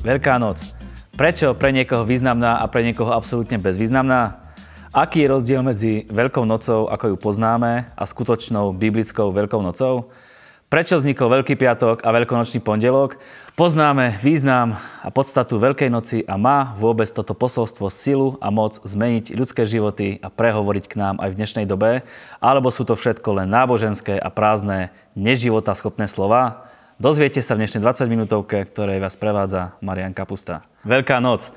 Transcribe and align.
Veľká 0.00 0.40
noc. 0.40 0.64
Prečo 1.12 1.52
pre 1.52 1.76
niekoho 1.76 2.08
významná 2.08 2.56
a 2.56 2.64
pre 2.72 2.80
niekoho 2.80 3.12
absolútne 3.12 3.60
bezvýznamná? 3.60 4.48
Aký 4.96 5.20
je 5.20 5.28
rozdiel 5.28 5.60
medzi 5.60 6.08
Veľkou 6.08 6.48
nocou, 6.48 6.88
ako 6.88 7.12
ju 7.12 7.16
poznáme, 7.20 7.92
a 7.92 8.02
skutočnou 8.08 8.72
biblickou 8.72 9.28
Veľkou 9.28 9.60
nocou? 9.60 10.08
Prečo 10.72 10.96
vznikol 10.96 11.28
Veľký 11.28 11.52
piatok 11.52 12.00
a 12.00 12.16
Veľkonočný 12.16 12.64
pondelok? 12.64 13.20
Poznáme 13.60 14.16
význam 14.24 14.80
a 15.04 15.12
podstatu 15.12 15.60
Veľkej 15.60 15.92
noci 15.92 16.24
a 16.24 16.40
má 16.40 16.72
vôbec 16.80 17.12
toto 17.12 17.36
posolstvo 17.36 17.92
silu 17.92 18.40
a 18.40 18.48
moc 18.48 18.80
zmeniť 18.80 19.36
ľudské 19.36 19.68
životy 19.68 20.16
a 20.24 20.32
prehovoriť 20.32 20.84
k 20.88 20.96
nám 20.96 21.20
aj 21.20 21.28
v 21.28 21.38
dnešnej 21.44 21.66
dobe? 21.68 22.08
Alebo 22.40 22.72
sú 22.72 22.88
to 22.88 22.96
všetko 22.96 23.44
len 23.44 23.52
náboženské 23.52 24.16
a 24.16 24.32
prázdne, 24.32 24.96
neživotaschopné 25.12 26.08
slova? 26.08 26.69
Dozviete 27.00 27.40
sa 27.40 27.56
v 27.56 27.64
dnešnej 27.64 27.80
20 27.80 28.12
minútovke, 28.12 28.60
ktorej 28.60 29.00
vás 29.00 29.16
prevádza 29.16 29.72
Marian 29.80 30.12
Kapusta. 30.12 30.60
Veľká 30.84 31.16
noc. 31.16 31.48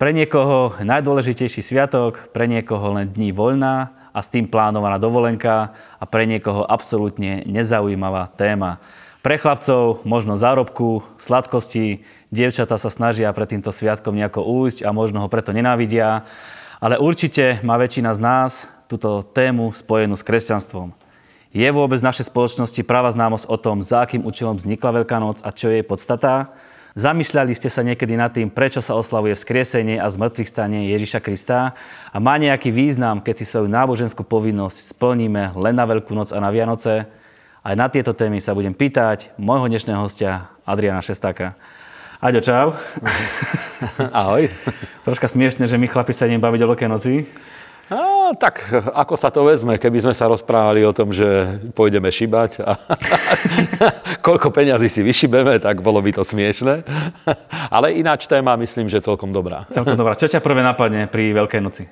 Pre 0.00 0.08
niekoho 0.08 0.72
najdôležitejší 0.80 1.60
sviatok, 1.60 2.32
pre 2.32 2.48
niekoho 2.48 2.96
len 2.96 3.12
dní 3.12 3.28
voľná 3.28 3.92
a 4.16 4.24
s 4.24 4.32
tým 4.32 4.48
plánovaná 4.48 4.96
dovolenka 4.96 5.76
a 6.00 6.04
pre 6.08 6.24
niekoho 6.24 6.64
absolútne 6.64 7.44
nezaujímavá 7.44 8.32
téma. 8.40 8.80
Pre 9.20 9.36
chlapcov 9.36 10.00
možno 10.08 10.40
zárobku, 10.40 11.04
sladkosti, 11.20 12.00
dievčata 12.32 12.80
sa 12.80 12.88
snažia 12.88 13.36
pred 13.36 13.52
týmto 13.52 13.76
sviatkom 13.76 14.16
nejako 14.16 14.48
újsť 14.48 14.88
a 14.88 14.96
možno 14.96 15.20
ho 15.20 15.28
preto 15.28 15.52
nenávidia, 15.52 16.24
ale 16.80 16.96
určite 16.96 17.60
má 17.60 17.76
väčšina 17.76 18.16
z 18.16 18.20
nás 18.24 18.52
túto 18.88 19.20
tému 19.28 19.76
spojenú 19.76 20.16
s 20.16 20.24
kresťanstvom. 20.24 21.09
Je 21.50 21.66
vôbec 21.74 21.98
v 21.98 22.06
našej 22.06 22.30
spoločnosti 22.30 22.78
práva 22.86 23.10
známosť 23.10 23.50
o 23.50 23.58
tom, 23.58 23.82
za 23.82 24.06
akým 24.06 24.22
účelom 24.22 24.54
vznikla 24.54 25.02
Veľká 25.02 25.18
noc 25.18 25.42
a 25.42 25.50
čo 25.50 25.66
je 25.66 25.82
jej 25.82 25.86
podstata? 25.86 26.54
Zamýšľali 26.94 27.58
ste 27.58 27.66
sa 27.66 27.82
niekedy 27.82 28.14
nad 28.14 28.30
tým, 28.30 28.46
prečo 28.54 28.78
sa 28.78 28.94
oslavuje 28.94 29.34
vzkriesenie 29.34 29.98
a 29.98 30.06
zmrtvých 30.06 30.46
stanie 30.46 30.94
Ježiša 30.94 31.18
Krista? 31.18 31.74
A 32.14 32.22
má 32.22 32.38
nejaký 32.38 32.70
význam, 32.70 33.18
keď 33.18 33.42
si 33.42 33.50
svoju 33.50 33.66
náboženskú 33.66 34.22
povinnosť 34.22 34.94
splníme 34.94 35.50
len 35.58 35.74
na 35.74 35.90
Veľkú 35.90 36.14
noc 36.14 36.30
a 36.30 36.38
na 36.38 36.54
Vianoce? 36.54 37.10
Aj 37.66 37.74
na 37.74 37.90
tieto 37.90 38.14
témy 38.14 38.38
sa 38.38 38.54
budem 38.54 38.70
pýtať 38.70 39.34
môjho 39.34 39.66
dnešného 39.66 40.06
hostia 40.06 40.54
Adriana 40.62 41.02
Šestáka. 41.02 41.58
Aďo, 42.22 42.46
čau. 42.46 42.78
Ahoj. 44.14 44.46
Troška 45.02 45.26
smiešne, 45.26 45.66
že 45.66 45.74
my 45.74 45.90
chlapi 45.90 46.14
sa 46.14 46.30
idem 46.30 46.38
baviť 46.38 46.62
o 46.62 46.70
Veľkej 46.70 46.86
noci. 46.86 47.26
A, 47.90 48.30
tak 48.38 48.62
ako 48.94 49.18
sa 49.18 49.34
to 49.34 49.42
vezme, 49.42 49.74
keby 49.74 49.98
sme 49.98 50.14
sa 50.14 50.30
rozprávali 50.30 50.86
o 50.86 50.94
tom, 50.94 51.10
že 51.10 51.58
pôjdeme 51.74 52.06
šibať 52.06 52.62
a 52.62 52.78
koľko 54.26 54.54
peňazí 54.54 54.86
si 54.86 55.02
vyšibeme, 55.02 55.58
tak 55.58 55.82
bolo 55.82 55.98
by 55.98 56.14
to 56.14 56.22
smiešne. 56.22 56.86
Ale 57.66 57.98
ináč 57.98 58.30
téma 58.30 58.54
myslím, 58.62 58.86
že 58.86 59.02
celkom 59.02 59.34
dobrá. 59.34 59.66
Celkom 59.74 59.98
dobrá. 59.98 60.14
Čo 60.14 60.30
ťa 60.30 60.38
prvé 60.38 60.62
napadne 60.62 61.10
pri 61.10 61.34
Veľkej 61.34 61.62
noci? 61.66 61.84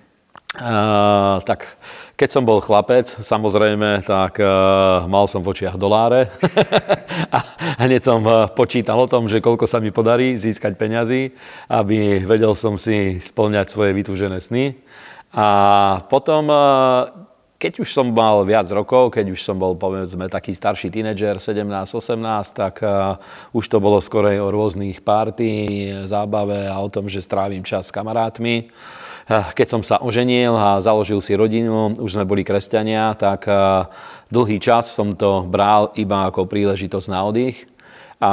Uh, 0.58 1.38
tak 1.44 1.78
keď 2.18 2.28
som 2.34 2.42
bol 2.42 2.58
chlapec, 2.58 3.04
samozrejme, 3.04 4.02
tak 4.02 4.42
uh, 4.42 5.06
mal 5.06 5.28
som 5.30 5.44
v 5.44 5.54
očiach 5.54 5.78
doláre 5.78 6.32
a 7.36 7.38
hneď 7.84 8.02
som 8.02 8.24
uh, 8.24 8.48
počítal 8.50 8.98
o 8.98 9.06
tom, 9.06 9.30
že 9.30 9.44
koľko 9.44 9.68
sa 9.68 9.78
mi 9.78 9.92
podarí 9.92 10.34
získať 10.34 10.74
peňazí, 10.74 11.30
aby 11.68 12.24
vedel 12.26 12.56
som 12.56 12.74
si 12.74 13.22
splňať 13.22 13.70
svoje 13.70 13.92
vytúžené 13.92 14.40
sny. 14.40 14.74
A 15.32 15.46
potom, 16.08 16.48
e, 16.48 16.58
keď 17.60 17.84
už 17.84 17.90
som 17.92 18.08
mal 18.08 18.40
viac 18.48 18.70
rokov, 18.72 19.12
keď 19.12 19.34
už 19.34 19.40
som 19.44 19.60
bol 19.60 19.76
povedzme 19.76 20.30
taký 20.30 20.54
starší 20.54 20.88
tínedžer, 20.88 21.42
17-18, 21.42 22.54
tak 22.54 22.86
uh, 22.86 23.18
už 23.50 23.66
to 23.66 23.82
bolo 23.82 23.98
skorej 23.98 24.38
o 24.38 24.54
rôznych 24.54 25.02
párty, 25.02 25.90
zábave 26.06 26.70
a 26.70 26.78
o 26.78 26.86
tom, 26.86 27.10
že 27.10 27.18
strávim 27.18 27.66
čas 27.66 27.90
s 27.90 27.94
kamarátmi. 27.94 28.70
Uh, 28.70 29.50
keď 29.58 29.66
som 29.66 29.82
sa 29.82 29.98
oženil 29.98 30.54
a 30.54 30.78
založil 30.78 31.18
si 31.18 31.34
rodinu, 31.34 31.98
už 31.98 32.14
sme 32.14 32.30
boli 32.30 32.46
kresťania, 32.46 33.18
tak 33.18 33.50
dlhý 34.30 34.62
čas 34.62 34.94
som 34.94 35.10
to 35.18 35.42
bral 35.42 35.90
iba 35.98 36.30
ako 36.30 36.46
príležitosť 36.46 37.10
na 37.10 37.26
oddych. 37.26 37.66
A 38.22 38.32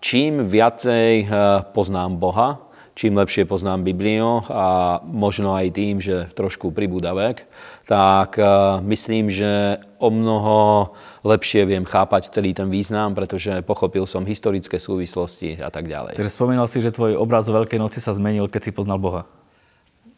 čím 0.00 0.48
viacej 0.48 1.28
poznám 1.76 2.16
Boha, 2.16 2.67
čím 2.98 3.14
lepšie 3.14 3.46
poznám 3.46 3.86
Bibliu 3.86 4.42
a 4.50 4.98
možno 5.06 5.54
aj 5.54 5.70
tým, 5.70 6.02
že 6.02 6.26
trošku 6.34 6.74
pribúda 6.74 7.14
vek, 7.14 7.46
tak 7.86 8.34
e, 8.34 8.42
myslím, 8.90 9.30
že 9.30 9.78
o 10.02 10.10
mnoho 10.10 10.90
lepšie 11.22 11.62
viem 11.62 11.86
chápať 11.86 12.34
celý 12.34 12.58
ten 12.58 12.66
význam, 12.66 13.14
pretože 13.14 13.62
pochopil 13.62 14.02
som 14.10 14.26
historické 14.26 14.82
súvislosti 14.82 15.62
a 15.62 15.70
tak 15.70 15.86
ďalej. 15.86 16.18
Takže 16.18 16.34
spomínal 16.34 16.66
si, 16.66 16.82
že 16.82 16.90
tvoj 16.90 17.14
obraz 17.14 17.46
o 17.46 17.54
Veľkej 17.54 17.78
noci 17.78 18.02
sa 18.02 18.10
zmenil, 18.18 18.50
keď 18.50 18.66
si 18.66 18.72
poznal 18.74 18.98
Boha. 18.98 19.30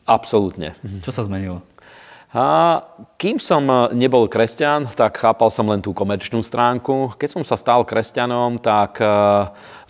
Absolútne. 0.09 0.73
Čo 1.05 1.13
sa 1.13 1.21
zmenilo? 1.29 1.61
A 2.31 2.79
kým 3.19 3.43
som 3.43 3.67
e, 3.67 3.91
nebol 3.99 4.31
kresťan, 4.31 4.87
tak 4.95 5.19
chápal 5.19 5.51
som 5.51 5.67
len 5.67 5.83
tú 5.83 5.91
komerčnú 5.91 6.47
stránku. 6.47 7.19
Keď 7.19 7.29
som 7.35 7.43
sa 7.43 7.59
stal 7.59 7.83
kresťanom, 7.83 8.63
tak 8.63 9.03
e, 9.03 9.07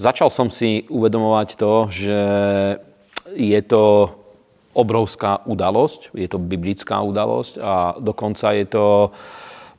začal 0.01 0.33
som 0.33 0.49
si 0.49 0.89
uvedomovať 0.89 1.49
to, 1.61 1.75
že 1.93 2.21
je 3.37 3.61
to 3.69 4.09
obrovská 4.73 5.45
udalosť, 5.45 6.17
je 6.17 6.29
to 6.31 6.39
biblická 6.41 7.03
udalosť 7.03 7.59
a 7.59 7.75
dokonca 7.99 8.55
je 8.55 8.67
to 8.71 8.87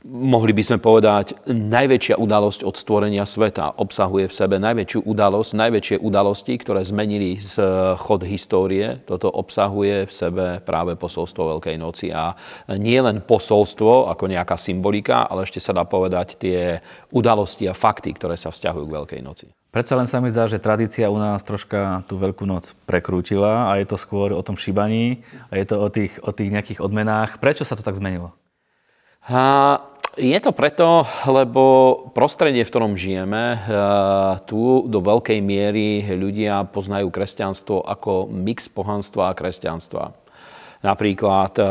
mohli 0.06 0.50
by 0.50 0.62
sme 0.62 0.78
povedať, 0.82 1.46
najväčšia 1.46 2.18
udalosť 2.18 2.66
od 2.66 2.74
stvorenia 2.74 3.22
sveta. 3.22 3.78
Obsahuje 3.78 4.26
v 4.26 4.34
sebe 4.34 4.56
najväčšiu 4.58 5.06
udalosť, 5.06 5.50
najväčšie 5.54 5.96
udalosti, 6.02 6.54
ktoré 6.58 6.82
zmenili 6.82 7.38
z 7.38 7.62
chod 7.98 8.26
histórie. 8.26 8.98
Toto 9.06 9.30
obsahuje 9.30 10.06
v 10.06 10.12
sebe 10.12 10.44
práve 10.62 10.98
posolstvo 10.98 11.56
Veľkej 11.56 11.76
noci. 11.78 12.10
A 12.10 12.34
nie 12.74 12.98
len 12.98 13.22
posolstvo 13.22 14.10
ako 14.10 14.24
nejaká 14.26 14.58
symbolika, 14.58 15.26
ale 15.30 15.46
ešte 15.46 15.62
sa 15.62 15.70
dá 15.70 15.86
povedať 15.86 16.38
tie 16.38 16.82
udalosti 17.14 17.70
a 17.70 17.74
fakty, 17.74 18.14
ktoré 18.18 18.34
sa 18.34 18.50
vzťahujú 18.50 18.84
k 18.90 18.96
Veľkej 18.98 19.22
noci. 19.22 19.46
Predsa 19.72 19.96
len 19.96 20.04
sa 20.04 20.20
mi 20.20 20.28
zdá, 20.28 20.44
že 20.44 20.60
tradícia 20.60 21.08
u 21.08 21.16
nás 21.16 21.40
troška 21.40 22.04
tú 22.04 22.20
Veľkú 22.20 22.44
noc 22.44 22.76
prekrútila 22.84 23.72
a 23.72 23.80
je 23.80 23.88
to 23.88 23.96
skôr 23.96 24.36
o 24.36 24.44
tom 24.44 24.60
šíbaní 24.60 25.24
a 25.48 25.56
je 25.56 25.64
to 25.64 25.80
o 25.80 25.88
tých, 25.88 26.12
o 26.20 26.28
tých 26.28 26.52
nejakých 26.52 26.84
odmenách. 26.84 27.40
Prečo 27.40 27.64
sa 27.64 27.72
to 27.72 27.80
tak 27.80 27.96
zmenilo? 27.96 28.36
A 29.22 29.78
je 30.16 30.38
to 30.44 30.52
preto, 30.52 31.08
lebo 31.24 31.62
prostredie, 32.12 32.64
v 32.64 32.70
ktorom 32.72 33.00
žijeme, 33.00 33.44
eh, 33.56 33.58
tu 34.44 34.84
do 34.84 35.00
veľkej 35.00 35.40
miery 35.40 36.04
ľudia 36.12 36.68
poznajú 36.68 37.08
kresťanstvo 37.08 37.80
ako 37.80 38.28
mix 38.28 38.68
pohanstva 38.68 39.32
a 39.32 39.36
kresťanstva. 39.36 40.12
Napríklad, 40.84 41.52
eh, 41.56 41.66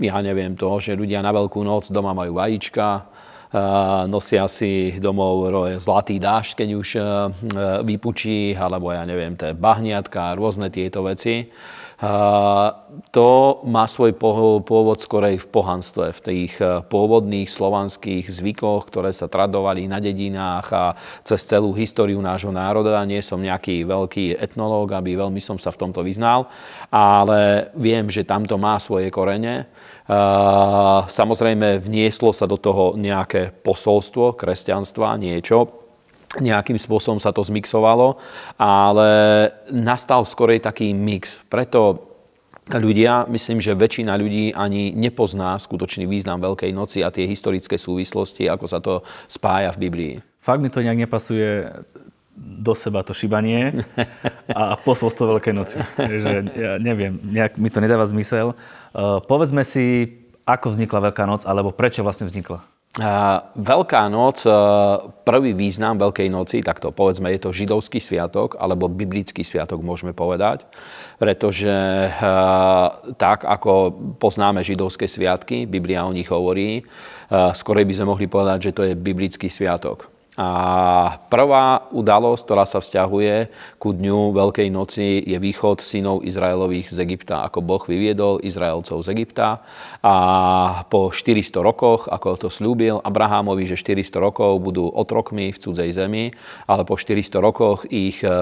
ja 0.00 0.16
neviem 0.24 0.56
to, 0.56 0.80
že 0.80 0.96
ľudia 0.96 1.20
na 1.20 1.34
Veľkú 1.34 1.60
noc 1.60 1.92
doma 1.92 2.16
majú 2.16 2.40
vajíčka, 2.40 2.88
eh, 2.96 4.08
nosia 4.08 4.48
si 4.48 4.96
domov 4.96 5.52
zlatý 5.76 6.16
dážď, 6.16 6.52
keď 6.56 6.68
už 6.72 6.88
vypučí, 7.84 8.56
alebo 8.56 8.96
ja 8.96 9.04
neviem, 9.04 9.36
to 9.36 9.52
je 9.52 9.54
bahniatka, 9.54 10.32
rôzne 10.40 10.72
tieto 10.72 11.04
veci 11.04 11.52
to 13.14 13.28
má 13.62 13.86
svoj 13.86 14.10
pôvod 14.18 14.98
skorej 14.98 15.38
v 15.38 15.46
pohanstve, 15.46 16.10
v 16.10 16.20
tých 16.20 16.52
e, 16.58 16.82
pôvodných 16.82 17.46
slovanských 17.46 18.26
zvykoch, 18.26 18.90
ktoré 18.90 19.14
sa 19.14 19.30
tradovali 19.30 19.86
na 19.86 20.02
dedinách 20.02 20.66
a 20.74 20.84
cez 21.22 21.46
celú 21.46 21.70
históriu 21.70 22.18
nášho 22.18 22.50
národa. 22.50 23.06
Nie 23.06 23.22
som 23.22 23.38
nejaký 23.38 23.86
veľký 23.86 24.34
etnológ, 24.34 24.98
aby 24.98 25.14
veľmi 25.14 25.38
som 25.38 25.62
sa 25.62 25.70
v 25.70 25.78
tomto 25.78 26.02
vyznal, 26.02 26.50
ale 26.90 27.70
viem, 27.78 28.10
že 28.10 28.26
tamto 28.26 28.58
má 28.58 28.82
svoje 28.82 29.06
korene. 29.14 29.70
Samozrejme, 31.06 31.78
vnieslo 31.78 32.34
sa 32.34 32.50
do 32.50 32.58
toho 32.58 32.98
nejaké 32.98 33.54
posolstvo 33.62 34.34
kresťanstva, 34.34 35.14
niečo, 35.22 35.81
nejakým 36.40 36.80
spôsobom 36.80 37.20
sa 37.20 37.34
to 37.34 37.44
zmixovalo, 37.44 38.16
ale 38.56 39.10
nastal 39.68 40.24
skorej 40.24 40.64
taký 40.64 40.96
mix. 40.96 41.36
Preto 41.52 42.12
ľudia, 42.70 43.26
myslím, 43.28 43.58
že 43.58 43.76
väčšina 43.76 44.14
ľudí 44.16 44.54
ani 44.54 44.94
nepozná 44.94 45.58
skutočný 45.58 46.06
význam 46.06 46.40
Veľkej 46.40 46.70
noci 46.72 47.02
a 47.02 47.12
tie 47.12 47.28
historické 47.28 47.76
súvislosti, 47.76 48.46
ako 48.48 48.64
sa 48.70 48.78
to 48.78 49.02
spája 49.26 49.74
v 49.76 49.80
Biblii. 49.88 50.14
Fakt 50.40 50.62
mi 50.62 50.72
to 50.72 50.80
nejak 50.80 51.04
nepasuje 51.04 51.68
do 52.32 52.72
seba 52.72 53.04
to 53.04 53.12
šibanie 53.12 53.84
a 54.56 54.80
posolstvo 54.80 55.36
Veľkej 55.36 55.54
noci. 55.54 55.76
že 56.00 56.48
ja 56.56 56.72
neviem, 56.80 57.20
nejak 57.20 57.60
mi 57.60 57.68
to 57.68 57.82
nedáva 57.84 58.08
zmysel. 58.08 58.56
Uh, 58.96 59.20
povedzme 59.20 59.66
si, 59.66 60.16
ako 60.48 60.72
vznikla 60.72 61.12
Veľká 61.12 61.28
noc, 61.28 61.44
alebo 61.44 61.74
prečo 61.74 62.00
vlastne 62.00 62.24
vznikla? 62.24 62.71
Veľká 63.56 64.04
noc, 64.12 64.44
prvý 65.24 65.56
význam 65.56 65.96
Veľkej 65.96 66.28
noci, 66.28 66.60
tak 66.60 66.76
to 66.76 66.92
povedzme, 66.92 67.32
je 67.32 67.40
to 67.40 67.48
židovský 67.48 68.04
sviatok, 68.04 68.60
alebo 68.60 68.84
biblický 68.92 69.40
sviatok 69.40 69.80
môžeme 69.80 70.12
povedať, 70.12 70.68
pretože 71.16 71.72
tak, 73.16 73.48
ako 73.48 73.96
poznáme 74.20 74.60
židovské 74.60 75.08
sviatky, 75.08 75.64
Biblia 75.64 76.04
o 76.04 76.12
nich 76.12 76.28
hovorí, 76.28 76.84
skorej 77.32 77.88
by 77.88 77.94
sme 77.96 78.12
mohli 78.12 78.28
povedať, 78.28 78.58
že 78.68 78.74
to 78.76 78.82
je 78.84 78.92
biblický 78.92 79.48
sviatok. 79.48 80.11
A 80.32 80.48
prvá 81.28 81.92
udalosť, 81.92 82.40
ktorá 82.48 82.64
sa 82.64 82.80
vzťahuje 82.80 83.52
ku 83.76 83.92
dňu 83.92 84.32
Veľkej 84.32 84.72
noci, 84.72 85.20
je 85.20 85.36
východ 85.36 85.84
synov 85.84 86.24
Izraelových 86.24 86.88
z 86.88 87.04
Egypta, 87.04 87.44
ako 87.44 87.60
Boh 87.60 87.84
vyviedol 87.84 88.40
Izraelcov 88.40 89.04
z 89.04 89.12
Egypta. 89.12 89.60
A 90.00 90.16
po 90.88 91.12
400 91.12 91.60
rokoch, 91.60 92.08
ako 92.08 92.40
to 92.40 92.48
slúbil 92.48 93.04
Abrahámovi, 93.04 93.68
že 93.68 93.76
400 93.76 94.08
rokov 94.24 94.56
budú 94.64 94.88
otrokmi 94.88 95.52
v 95.52 95.60
cudzej 95.60 95.92
zemi, 95.92 96.32
ale 96.64 96.88
po 96.88 96.96
400 96.96 97.36
rokoch 97.36 97.84
ich 97.92 98.24
e, 98.24 98.32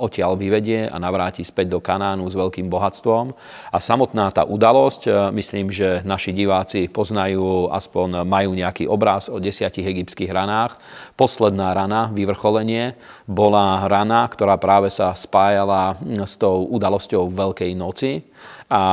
odtiaľ 0.00 0.40
vyvedie 0.40 0.88
a 0.88 0.96
navráti 0.96 1.44
späť 1.44 1.76
do 1.76 1.84
Kanánu 1.84 2.32
s 2.32 2.34
veľkým 2.38 2.72
bohatstvom. 2.72 3.36
A 3.68 3.76
samotná 3.76 4.32
tá 4.32 4.48
udalosť, 4.48 5.02
e, 5.04 5.10
myslím, 5.36 5.68
že 5.68 6.00
naši 6.00 6.32
diváci 6.32 6.88
poznajú, 6.88 7.68
aspoň 7.76 8.24
majú 8.24 8.56
nejaký 8.56 8.88
obraz 8.88 9.28
o 9.28 9.36
desiatich 9.36 9.84
egyptských 9.84 10.32
ranách. 10.32 10.80
Po 11.12 11.25
posledná 11.26 11.74
rana, 11.74 12.14
vyvrcholenie, 12.14 12.94
bola 13.26 13.82
rana, 13.90 14.30
ktorá 14.30 14.54
práve 14.62 14.94
sa 14.94 15.10
spájala 15.18 15.98
s 16.22 16.38
tou 16.38 16.70
udalosťou 16.70 17.26
Veľkej 17.26 17.74
noci. 17.74 18.22
A 18.70 18.84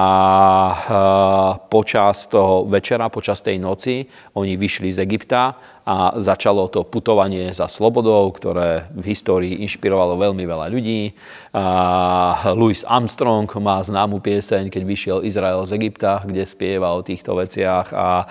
e, 0.69 0.77
počas 1.69 2.25
toho 2.29 2.65
večera, 2.65 3.13
počas 3.13 3.41
tej 3.45 3.57
noci, 3.61 4.05
oni 4.33 4.57
vyšli 4.57 4.89
z 4.93 5.01
Egypta 5.05 5.57
a 5.83 6.15
začalo 6.19 6.71
to 6.71 6.87
putovanie 6.87 7.51
za 7.51 7.67
slobodou, 7.67 8.31
ktoré 8.31 8.87
v 8.95 9.11
histórii 9.11 9.59
inšpirovalo 9.67 10.15
veľmi 10.15 10.43
veľa 10.47 10.67
ľudí. 10.71 11.11
A 11.51 11.65
Louis 12.55 12.83
Armstrong 12.87 13.47
má 13.59 13.83
známu 13.83 14.23
pieseň, 14.23 14.71
keď 14.71 14.83
vyšiel 14.83 15.17
Izrael 15.27 15.59
z 15.67 15.75
Egypta, 15.75 16.23
kde 16.23 16.47
spieva 16.47 16.95
o 16.95 17.03
týchto 17.03 17.35
veciach 17.35 17.91
a 17.91 18.27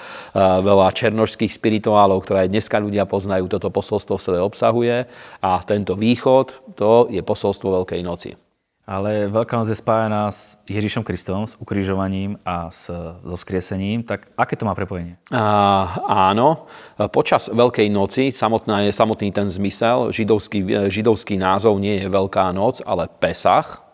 veľa 0.64 0.93
černožských 0.96 1.52
spirituálov, 1.52 2.25
ktoré 2.25 2.49
aj 2.49 2.52
dneska 2.52 2.76
ľudia 2.81 3.04
poznajú, 3.04 3.49
toto 3.49 3.69
posolstvo 3.69 4.16
v 4.16 4.25
sebe 4.25 4.38
obsahuje. 4.40 5.08
A 5.44 5.60
tento 5.64 5.96
východ, 5.96 6.76
to 6.76 7.08
je 7.12 7.20
posolstvo 7.20 7.84
Veľkej 7.84 8.00
noci. 8.04 8.51
Ale 8.82 9.31
Veľká 9.31 9.55
noc 9.62 9.70
je 9.70 9.79
spájaná 9.79 10.26
s 10.26 10.58
Ježišom 10.67 11.06
Kristom, 11.06 11.46
s 11.46 11.55
ukrižovaním 11.55 12.34
a 12.43 12.67
s, 12.67 12.90
so 13.23 13.37
skriesením. 13.38 14.02
Tak 14.02 14.34
aké 14.34 14.58
to 14.58 14.67
má 14.67 14.75
prepojenie? 14.75 15.23
A, 15.31 16.02
áno. 16.34 16.67
Počas 17.14 17.46
Veľkej 17.46 17.87
noci, 17.94 18.34
samotná 18.34 18.82
je 18.82 18.90
samotný 18.90 19.31
ten 19.31 19.46
zmysel, 19.46 20.11
židovský, 20.11 20.90
židovský 20.90 21.38
názov 21.38 21.79
nie 21.79 22.02
je 22.02 22.11
Veľká 22.11 22.50
noc, 22.50 22.82
ale 22.82 23.06
Pesach. 23.06 23.87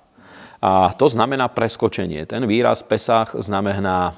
A 0.58 0.90
to 0.90 1.06
znamená 1.06 1.46
preskočenie. 1.52 2.26
Ten 2.26 2.42
výraz 2.48 2.82
Pesach 2.82 3.36
znamená 3.36 4.16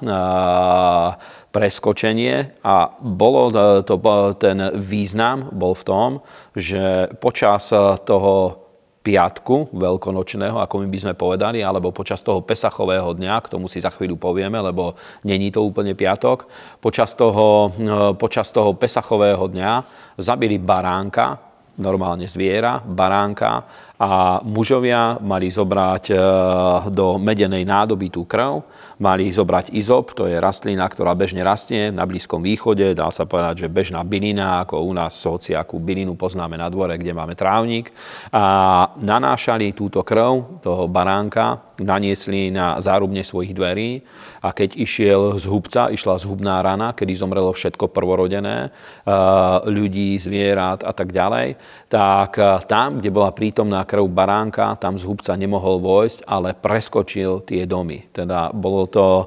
preskočenie 1.53 2.57
a 2.63 2.95
bolo 2.97 3.51
to, 3.83 3.99
ten 4.39 4.71
význam 4.73 5.53
bol 5.53 5.77
v 5.77 5.83
tom, 5.85 6.09
že 6.57 7.13
počas 7.19 7.69
toho 8.07 8.60
piatku 9.01 9.73
veľkonočného, 9.73 10.61
ako 10.61 10.85
my 10.85 10.87
by 10.87 10.99
sme 11.01 11.13
povedali, 11.17 11.65
alebo 11.65 11.89
počas 11.89 12.21
toho 12.21 12.45
pesachového 12.45 13.17
dňa, 13.17 13.33
k 13.41 13.51
tomu 13.57 13.65
si 13.65 13.81
za 13.81 13.89
chvíľu 13.89 14.21
povieme, 14.21 14.61
lebo 14.61 14.93
není 15.25 15.49
to 15.49 15.65
úplne 15.65 15.97
piatok, 15.97 16.45
počas 16.77 17.17
toho, 17.17 17.73
e, 17.73 18.13
počas 18.13 18.53
toho 18.53 18.77
pesachového 18.77 19.49
dňa 19.49 19.71
zabili 20.21 20.61
baránka, 20.61 21.41
normálne 21.81 22.29
zviera, 22.29 22.77
baránka 22.77 23.65
a 23.97 24.37
mužovia 24.45 25.17
mali 25.17 25.49
zobrať 25.49 26.03
e, 26.13 26.15
do 26.93 27.17
medenej 27.17 27.65
nádoby 27.65 28.13
tú 28.13 28.29
krv, 28.29 28.61
mali 29.01 29.33
zobrať 29.33 29.73
izop, 29.73 30.13
to 30.13 30.29
je 30.29 30.37
rastlina, 30.37 30.85
ktorá 30.85 31.17
bežne 31.17 31.41
rastie 31.41 31.89
na 31.89 32.05
Blízkom 32.05 32.45
východe, 32.45 32.93
dá 32.93 33.09
sa 33.09 33.25
povedať, 33.25 33.65
že 33.65 33.73
bežná 33.73 34.05
bylina, 34.05 34.61
ako 34.61 34.85
u 34.85 34.93
nás 34.93 35.17
akú 35.25 35.81
bylinu 35.81 36.13
poznáme 36.13 36.53
na 36.53 36.69
dvore, 36.69 36.93
kde 37.01 37.17
máme 37.17 37.33
trávnik. 37.33 37.89
A 38.29 38.93
nanášali 39.01 39.73
túto 39.73 40.05
krv 40.05 40.61
toho 40.61 40.85
baránka, 40.85 41.70
naniesli 41.81 42.53
na 42.53 42.77
zárubne 42.79 43.25
svojich 43.25 43.57
dverí 43.57 44.05
a 44.41 44.53
keď 44.53 44.77
išiel 44.77 45.21
z 45.41 45.45
hubca, 45.49 45.89
išla 45.89 46.21
zhubná 46.21 46.61
rana, 46.61 46.93
kedy 46.93 47.13
zomrelo 47.17 47.51
všetko 47.51 47.89
prvorodené, 47.89 48.69
ľudí, 49.65 50.17
zvierat 50.21 50.85
a 50.85 50.93
tak 50.93 51.09
ďalej, 51.11 51.57
tak 51.89 52.37
tam, 52.69 53.01
kde 53.01 53.09
bola 53.09 53.33
prítomná 53.33 53.85
krv 53.85 54.05
baránka, 54.09 54.77
tam 54.77 54.97
z 54.97 55.03
hubca 55.05 55.33
nemohol 55.33 55.81
vojsť, 55.81 56.25
ale 56.29 56.53
preskočil 56.53 57.43
tie 57.45 57.65
domy. 57.65 58.07
Teda 58.13 58.53
bolo 58.53 58.85
to, 58.87 59.25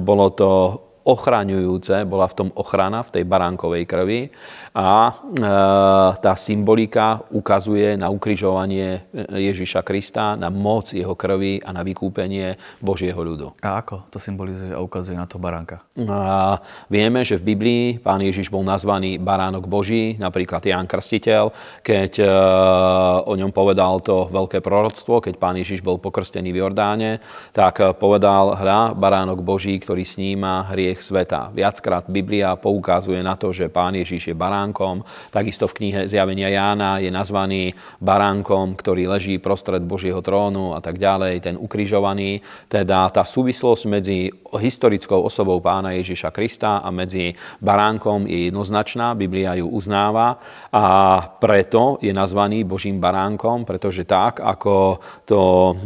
bolo 0.00 0.26
to 0.32 0.50
ochraňujúce, 1.04 2.08
bola 2.08 2.24
v 2.24 2.36
tom 2.36 2.48
ochrana 2.56 3.04
v 3.04 3.20
tej 3.20 3.24
baránkovej 3.28 3.84
krvi 3.84 4.32
a 4.74 4.90
e, 5.06 5.12
tá 6.18 6.34
symbolika 6.34 7.22
ukazuje 7.30 7.94
na 7.94 8.10
ukrižovanie 8.10 9.06
Ježiša 9.30 9.86
Krista, 9.86 10.34
na 10.34 10.50
moc 10.50 10.90
jeho 10.90 11.14
krvi 11.14 11.62
a 11.62 11.70
na 11.70 11.86
vykúpenie 11.86 12.58
Božieho 12.82 13.22
ľudu. 13.22 13.54
A 13.62 13.78
ako 13.78 14.10
to 14.10 14.18
symbolizuje 14.18 14.74
a 14.74 14.82
ukazuje 14.82 15.14
na 15.14 15.30
to 15.30 15.38
baránka? 15.38 15.86
A 16.10 16.58
vieme, 16.90 17.22
že 17.22 17.38
v 17.38 17.54
Biblii 17.54 17.84
pán 18.02 18.18
Ježiš 18.18 18.50
bol 18.50 18.66
nazvaný 18.66 19.22
baránok 19.22 19.70
Boží, 19.70 20.18
napríklad 20.18 20.66
Ján 20.66 20.90
Krstiteľ, 20.90 21.54
keď 21.86 22.12
e, 22.18 22.26
o 23.30 23.34
ňom 23.38 23.54
povedal 23.54 24.02
to 24.02 24.26
veľké 24.26 24.58
proroctvo, 24.58 25.22
keď 25.22 25.34
pán 25.38 25.54
Ježiš 25.54 25.86
bol 25.86 26.02
pokrstený 26.02 26.50
v 26.50 26.66
Jordáne, 26.66 27.22
tak 27.54 27.78
povedal, 28.02 28.58
hľa, 28.58 28.98
baránok 28.98 29.38
Boží, 29.38 29.78
ktorý 29.78 30.02
sníma 30.02 30.66
hriech 30.74 30.98
sveta. 30.98 31.54
Viackrát 31.54 32.10
Biblia 32.10 32.58
poukazuje 32.58 33.22
na 33.22 33.38
to, 33.38 33.54
že 33.54 33.70
Pán 33.70 33.94
Ježiš 33.94 34.34
je 34.34 34.36
baránkom. 34.64 35.04
Takisto 35.28 35.68
v 35.68 35.76
knihe 35.76 36.00
Zjavenia 36.08 36.48
Jána 36.48 36.96
je 36.96 37.12
nazvaný 37.12 37.76
baránkom, 38.00 38.72
ktorý 38.80 39.12
leží 39.12 39.36
prostred 39.36 39.84
Božieho 39.84 40.24
trónu 40.24 40.72
a 40.72 40.80
tak 40.80 40.96
ďalej, 40.96 41.44
ten 41.44 41.56
ukrižovaný. 41.60 42.40
Teda 42.72 43.12
tá 43.12 43.28
súvislosť 43.28 43.82
medzi 43.84 44.32
historickou 44.56 45.20
osobou 45.20 45.60
Pána 45.60 45.92
Ježiša 46.00 46.32
Krista 46.32 46.80
a 46.80 46.88
medzi 46.88 47.36
baránkom 47.60 48.24
je 48.24 48.48
jednoznačná. 48.48 49.12
Biblia 49.12 49.60
ju 49.60 49.68
uznáva 49.68 50.40
a 50.72 50.84
preto 51.36 52.00
je 52.00 52.14
nazvaný 52.16 52.64
Božím 52.64 52.96
baránkom, 52.96 53.68
pretože 53.68 54.08
tak, 54.08 54.40
ako 54.40 55.02
to 55.28 55.76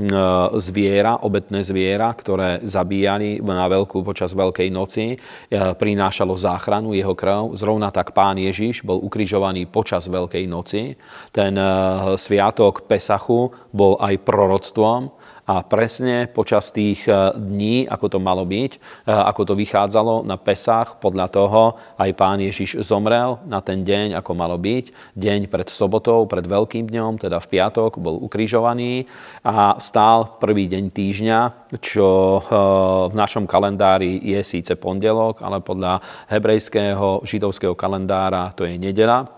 zviera, 0.62 1.18
obetné 1.26 1.66
zviera, 1.66 2.14
ktoré 2.14 2.62
zabíjali 2.62 3.40
na 3.42 3.66
veľkú 3.66 4.04
počas 4.04 4.36
Veľkej 4.36 4.68
noci, 4.68 5.16
eh, 5.16 5.74
prinášalo 5.74 6.36
záchranu 6.36 6.92
jeho 6.92 7.16
krv. 7.16 7.56
Zrovna 7.56 7.88
tak 7.88 8.12
pán 8.12 8.36
Ježiš 8.36 8.67
bol 8.84 9.02
ukrižovaný 9.02 9.68
počas 9.68 10.06
Veľkej 10.08 10.44
noci. 10.48 10.94
Ten 11.32 11.54
eh, 11.58 11.66
sviatok 12.16 12.88
Pesachu 12.88 13.50
bol 13.72 14.00
aj 14.00 14.24
proroctvom 14.24 15.17
a 15.48 15.64
presne 15.64 16.28
počas 16.28 16.68
tých 16.68 17.08
e, 17.08 17.32
dní, 17.32 17.88
ako 17.88 18.06
to 18.12 18.18
malo 18.20 18.44
byť, 18.44 18.72
e, 18.76 18.78
ako 19.08 19.48
to 19.48 19.54
vychádzalo 19.56 20.28
na 20.28 20.36
Pesách, 20.36 21.00
podľa 21.00 21.32
toho 21.32 21.62
aj 21.96 22.10
pán 22.12 22.36
Ježiš 22.44 22.84
zomrel 22.84 23.40
na 23.48 23.64
ten 23.64 23.80
deň, 23.80 24.20
ako 24.20 24.36
malo 24.36 24.60
byť. 24.60 25.16
Deň 25.16 25.48
pred 25.48 25.72
sobotou, 25.72 26.28
pred 26.28 26.44
veľkým 26.44 26.92
dňom, 26.92 27.16
teda 27.16 27.40
v 27.40 27.48
piatok, 27.48 27.96
bol 27.96 28.20
ukrižovaný 28.20 29.08
a 29.40 29.80
stál 29.80 30.36
prvý 30.36 30.68
deň 30.68 30.84
týždňa, 30.92 31.40
čo 31.80 32.08
e, 32.08 32.40
v 33.08 33.14
našom 33.16 33.48
kalendári 33.48 34.20
je 34.20 34.44
síce 34.44 34.76
pondelok, 34.76 35.40
ale 35.40 35.64
podľa 35.64 36.04
hebrejského 36.28 37.24
židovského 37.24 37.72
kalendára 37.72 38.52
to 38.52 38.68
je 38.68 38.76
nedela 38.76 39.37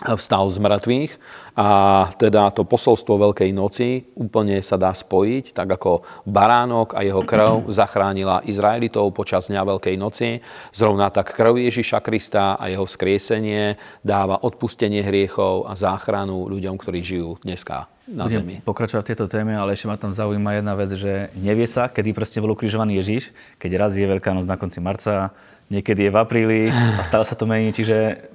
vstal 0.00 0.48
z 0.48 0.56
mŕtvych 0.56 1.12
a 1.60 1.68
teda 2.16 2.48
to 2.56 2.64
posolstvo 2.64 3.20
Veľkej 3.20 3.52
noci 3.52 4.08
úplne 4.16 4.64
sa 4.64 4.80
dá 4.80 4.96
spojiť, 4.96 5.52
tak 5.52 5.68
ako 5.76 6.24
baránok 6.24 6.96
a 6.96 7.04
jeho 7.04 7.20
krv 7.20 7.68
zachránila 7.80 8.40
Izraelitov 8.48 9.12
počas 9.12 9.52
dňa 9.52 9.60
Veľkej 9.60 9.96
noci, 10.00 10.40
zrovna 10.72 11.12
tak 11.12 11.36
krv 11.36 11.60
Ježiša 11.68 12.00
Krista 12.00 12.56
a 12.56 12.72
jeho 12.72 12.88
skriesenie 12.88 13.76
dáva 14.00 14.40
odpustenie 14.40 15.04
hriechov 15.04 15.68
a 15.68 15.76
záchranu 15.76 16.48
ľuďom, 16.48 16.80
ktorí 16.80 17.04
žijú 17.04 17.36
dneska 17.44 17.92
na 18.08 18.26
Budem 18.26 18.42
zemi. 18.42 18.56
pokračovať 18.64 19.02
v 19.04 19.10
tejto 19.12 19.26
téme, 19.30 19.54
ale 19.54 19.76
ešte 19.76 19.86
ma 19.86 20.00
tam 20.00 20.10
zaujíma 20.10 20.58
jedna 20.58 20.74
vec, 20.74 20.90
že 20.96 21.30
nevie 21.38 21.68
sa, 21.68 21.92
kedy 21.92 22.10
presne 22.16 22.42
bol 22.42 22.56
ukrižovaný 22.56 22.98
Ježiš, 23.04 23.30
keď 23.60 23.70
raz 23.76 23.92
je 23.94 24.02
Veľká 24.02 24.32
noc 24.34 24.48
na 24.48 24.58
konci 24.58 24.82
marca, 24.82 25.30
niekedy 25.70 26.08
je 26.08 26.10
v 26.10 26.16
apríli 26.18 26.60
a 26.72 27.02
stále 27.06 27.22
sa 27.22 27.38
to 27.38 27.46
mení, 27.46 27.70
čiže 27.70 28.26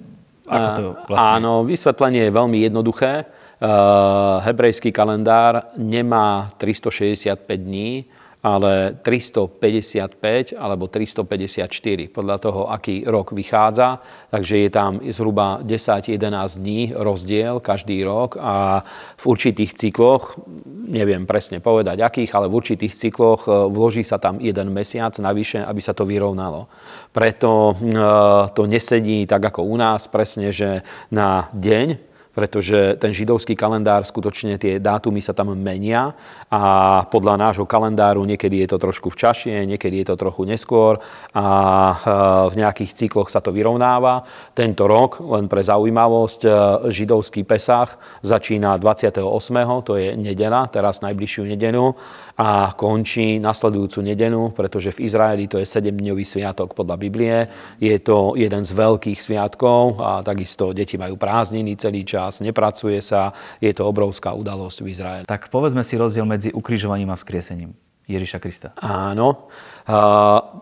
ako 0.45 0.67
to 0.77 0.83
vlastne... 1.09 1.31
Áno, 1.41 1.51
vysvetlenie 1.65 2.29
je 2.29 2.31
veľmi 2.31 2.57
jednoduché. 2.61 3.25
Uh, 3.55 4.43
hebrejský 4.43 4.91
kalendár 4.91 5.73
nemá 5.79 6.53
365 6.59 7.39
dní, 7.55 8.05
ale 8.45 9.01
355 9.01 10.53
alebo 10.53 10.85
354 10.85 12.13
podľa 12.13 12.37
toho, 12.37 12.69
aký 12.69 13.01
rok 13.09 13.33
vychádza. 13.33 14.05
Takže 14.29 14.55
je 14.61 14.69
tam 14.69 15.01
zhruba 15.01 15.65
10-11 15.65 16.61
dní 16.61 16.93
rozdiel 16.93 17.57
každý 17.57 18.05
rok 18.05 18.37
a 18.37 18.85
v 19.17 19.23
určitých 19.25 19.73
cykloch, 19.73 20.37
neviem 20.85 21.25
presne 21.25 21.57
povedať 21.57 22.05
akých, 22.05 22.31
ale 22.37 22.45
v 22.45 22.53
určitých 22.61 22.93
cykloch 22.93 23.49
e, 23.49 23.65
vloží 23.65 24.05
sa 24.05 24.21
tam 24.21 24.37
jeden 24.37 24.69
mesiac 24.69 25.17
navyše, 25.17 25.65
aby 25.65 25.81
sa 25.81 25.97
to 25.97 26.05
vyrovnalo. 26.05 26.69
Preto 27.09 27.73
e, 27.73 27.97
to 28.53 28.69
nesedí 28.69 29.25
tak 29.25 29.41
ako 29.41 29.65
u 29.65 29.73
nás, 29.73 30.05
presne, 30.05 30.53
že 30.53 30.85
na 31.09 31.49
deň 31.57 32.13
pretože 32.35 32.99
ten 32.99 33.15
židovský 33.15 33.55
kalendár, 33.55 34.03
skutočne 34.03 34.59
tie 34.59 34.77
dátumy 34.77 35.23
sa 35.23 35.31
tam 35.31 35.55
menia 35.55 36.11
a 36.51 36.61
podľa 37.07 37.39
nášho 37.39 37.63
kalendáru 37.63 38.19
niekedy 38.27 38.67
je 38.67 38.75
to 38.75 38.77
trošku 38.77 39.07
včasšie, 39.15 39.63
niekedy 39.63 40.03
je 40.03 40.11
to 40.11 40.19
trochu 40.19 40.43
neskôr 40.43 40.99
a 41.31 41.47
e, 41.47 41.95
v 42.51 42.55
nejakých 42.59 42.91
cykloch 42.91 43.31
sa 43.31 43.39
to 43.39 43.55
vyrovnáva. 43.55 44.27
Tento 44.51 44.83
rok, 44.83 45.23
len 45.23 45.47
pre 45.47 45.63
zaujímavosť, 45.63 46.41
e, 46.43 46.49
židovský 46.91 47.47
Pesach 47.47 47.95
začína 48.19 48.75
28. 48.75 49.23
to 49.87 49.95
je 49.95 50.11
nedela, 50.19 50.67
teraz 50.67 50.99
najbližšiu 50.99 51.47
nedelu 51.55 51.95
a 52.35 52.75
končí 52.75 53.39
nasledujúcu 53.39 54.03
nedenu, 54.03 54.51
pretože 54.51 54.91
v 54.91 55.07
Izraeli 55.07 55.47
to 55.47 55.55
je 55.55 55.67
7-dňový 55.67 56.27
sviatok 56.27 56.75
podľa 56.75 56.95
Biblie. 56.99 57.37
Je 57.79 57.95
to 58.03 58.35
jeden 58.35 58.67
z 58.67 58.71
veľkých 58.75 59.19
sviatkov 59.23 60.03
a 60.03 60.19
takisto 60.19 60.75
deti 60.75 60.99
majú 60.99 61.15
prázdniny 61.15 61.79
celý 61.79 62.03
čas, 62.03 62.43
nepracuje 62.43 62.99
sa. 62.99 63.31
Je 63.63 63.71
to 63.71 63.87
obrovská 63.87 64.35
udalosť 64.35 64.77
v 64.83 64.87
Izraeli. 64.91 65.23
Tak 65.29 65.47
povedzme 65.47 65.83
si 65.87 65.95
rozdiel 65.95 66.27
medzi 66.27 66.51
ukrižovaním 66.51 67.13
a 67.13 67.19
vzkriesením 67.19 67.84
Ježiša 68.05 68.37
Krista. 68.37 68.69
Áno. 68.77 69.49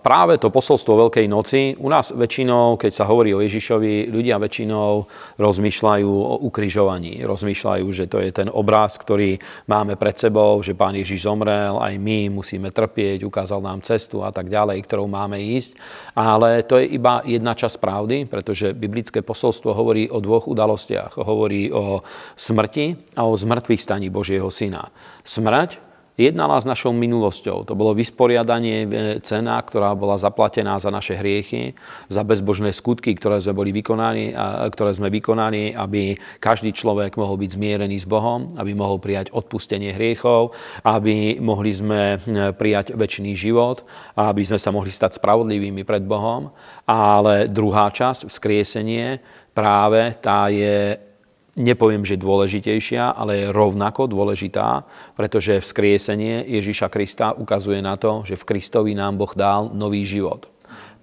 Práve 0.04 0.36
to 0.36 0.52
posolstvo 0.52 1.08
Veľkej 1.08 1.28
noci, 1.32 1.80
u 1.80 1.88
nás 1.88 2.12
väčšinou, 2.12 2.76
keď 2.76 2.92
sa 2.92 3.08
hovorí 3.08 3.32
o 3.32 3.40
Ježišovi, 3.40 4.12
ľudia 4.12 4.36
väčšinou 4.36 5.08
rozmýšľajú 5.40 6.12
o 6.12 6.44
ukrižovaní. 6.44 7.24
Rozmýšľajú, 7.24 7.88
že 7.88 8.12
to 8.12 8.20
je 8.20 8.36
ten 8.36 8.52
obraz, 8.52 9.00
ktorý 9.00 9.40
máme 9.72 9.96
pred 9.96 10.20
sebou, 10.20 10.60
že 10.60 10.76
Pán 10.76 11.00
Ježiš 11.00 11.24
zomrel, 11.24 11.80
aj 11.80 11.96
my 12.04 12.36
musíme 12.36 12.68
trpieť, 12.68 13.24
ukázal 13.24 13.64
nám 13.64 13.80
cestu 13.88 14.28
a 14.28 14.32
tak 14.36 14.52
ďalej, 14.52 14.84
ktorou 14.84 15.08
máme 15.08 15.40
ísť. 15.40 15.80
Ale 16.20 16.68
to 16.68 16.84
je 16.84 16.92
iba 16.92 17.24
jedna 17.24 17.56
časť 17.56 17.80
pravdy, 17.80 18.28
pretože 18.28 18.76
biblické 18.76 19.24
posolstvo 19.24 19.72
hovorí 19.72 20.12
o 20.12 20.20
dvoch 20.20 20.52
udalostiach. 20.52 21.16
Hovorí 21.16 21.72
o 21.72 22.04
smrti 22.36 23.16
a 23.16 23.24
o 23.24 23.40
zmrtvých 23.40 23.80
staní 23.80 24.12
Božieho 24.12 24.52
Syna. 24.52 24.92
Smrť 25.24 25.93
jednala 26.18 26.62
s 26.62 26.66
našou 26.70 26.94
minulosťou. 26.94 27.66
To 27.66 27.74
bolo 27.74 27.98
vysporiadanie 27.98 28.78
e, 28.86 28.88
cena, 29.26 29.58
ktorá 29.58 29.98
bola 29.98 30.22
zaplatená 30.22 30.78
za 30.78 30.94
naše 30.94 31.18
hriechy, 31.18 31.74
za 32.10 32.22
bezbožné 32.22 32.70
skutky, 32.70 33.18
ktoré 33.18 33.42
sme, 33.42 33.58
boli 33.58 33.72
vykonaní, 33.74 34.34
ktoré 34.70 34.94
sme 34.94 35.10
vykonali, 35.10 35.74
aby 35.74 36.18
každý 36.38 36.74
človek 36.74 37.18
mohol 37.18 37.42
byť 37.42 37.50
zmierený 37.58 37.98
s 37.98 38.08
Bohom, 38.08 38.54
aby 38.58 38.78
mohol 38.78 39.02
prijať 39.02 39.34
odpustenie 39.34 39.94
hriechov, 39.94 40.54
aby 40.86 41.42
mohli 41.42 41.72
sme 41.74 42.18
e, 42.18 42.18
prijať 42.54 42.94
väčší 42.94 43.34
život, 43.34 43.82
aby 44.14 44.46
sme 44.46 44.60
sa 44.62 44.70
mohli 44.70 44.94
stať 44.94 45.18
spravodlivými 45.18 45.82
pred 45.82 46.06
Bohom. 46.06 46.54
Ale 46.86 47.50
druhá 47.50 47.90
časť, 47.90 48.30
vzkriesenie, 48.30 49.18
práve 49.56 50.18
tá 50.20 50.50
je 50.50 51.13
nepoviem, 51.58 52.06
že 52.06 52.22
dôležitejšia, 52.22 53.18
ale 53.18 53.46
je 53.46 53.54
rovnako 53.54 54.06
dôležitá, 54.06 54.86
pretože 55.18 55.62
vzkriesenie 55.62 56.46
Ježiša 56.46 56.88
Krista 56.94 57.34
ukazuje 57.34 57.82
na 57.82 57.98
to, 57.98 58.22
že 58.22 58.38
v 58.38 58.48
Kristovi 58.54 58.94
nám 58.94 59.18
Boh 59.18 59.34
dal 59.34 59.74
nový 59.74 60.06
život. 60.06 60.53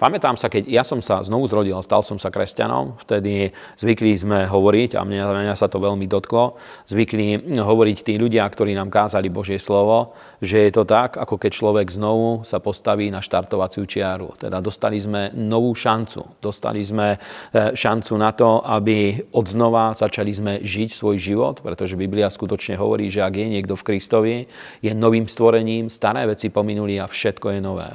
Pamätám 0.01 0.41
sa, 0.41 0.49
keď 0.49 0.65
ja 0.65 0.81
som 0.81 1.05
sa 1.05 1.21
znovu 1.21 1.45
zrodil, 1.45 1.77
stal 1.85 2.01
som 2.01 2.17
sa 2.17 2.33
kresťanom, 2.33 2.97
vtedy 3.05 3.53
zvykli 3.77 4.17
sme 4.17 4.49
hovoriť, 4.49 4.97
a 4.97 5.05
mňa, 5.05 5.53
mňa 5.53 5.55
sa 5.61 5.69
to 5.69 5.77
veľmi 5.77 6.09
dotklo, 6.09 6.57
zvykli 6.89 7.53
hovoriť 7.61 7.99
tí 8.01 8.17
ľudia, 8.17 8.49
ktorí 8.49 8.73
nám 8.73 8.89
kázali 8.89 9.29
Božie 9.29 9.61
slovo, 9.61 10.17
že 10.41 10.65
je 10.65 10.73
to 10.73 10.89
tak, 10.89 11.21
ako 11.21 11.37
keď 11.37 11.53
človek 11.53 11.87
znovu 11.93 12.49
sa 12.49 12.65
postaví 12.65 13.13
na 13.13 13.21
štartovaciu 13.21 13.85
čiaru. 13.85 14.41
Teda 14.41 14.65
dostali 14.65 14.97
sme 14.97 15.37
novú 15.37 15.77
šancu. 15.77 16.41
Dostali 16.41 16.81
sme 16.81 17.21
e, 17.53 17.77
šancu 17.77 18.17
na 18.17 18.33
to, 18.33 18.65
aby 18.65 19.21
odznova 19.37 19.93
začali 19.93 20.33
sme 20.33 20.53
žiť 20.65 20.97
svoj 20.97 21.21
život, 21.21 21.61
pretože 21.61 22.01
Biblia 22.01 22.33
skutočne 22.33 22.81
hovorí, 22.81 23.13
že 23.13 23.21
ak 23.21 23.37
je 23.37 23.47
niekto 23.53 23.77
v 23.77 23.85
Kristovi, 23.85 24.37
je 24.81 24.97
novým 24.97 25.29
stvorením, 25.29 25.93
staré 25.93 26.25
veci 26.25 26.49
pominuli 26.49 26.97
a 26.97 27.05
všetko 27.05 27.53
je 27.53 27.61
nové. 27.61 27.91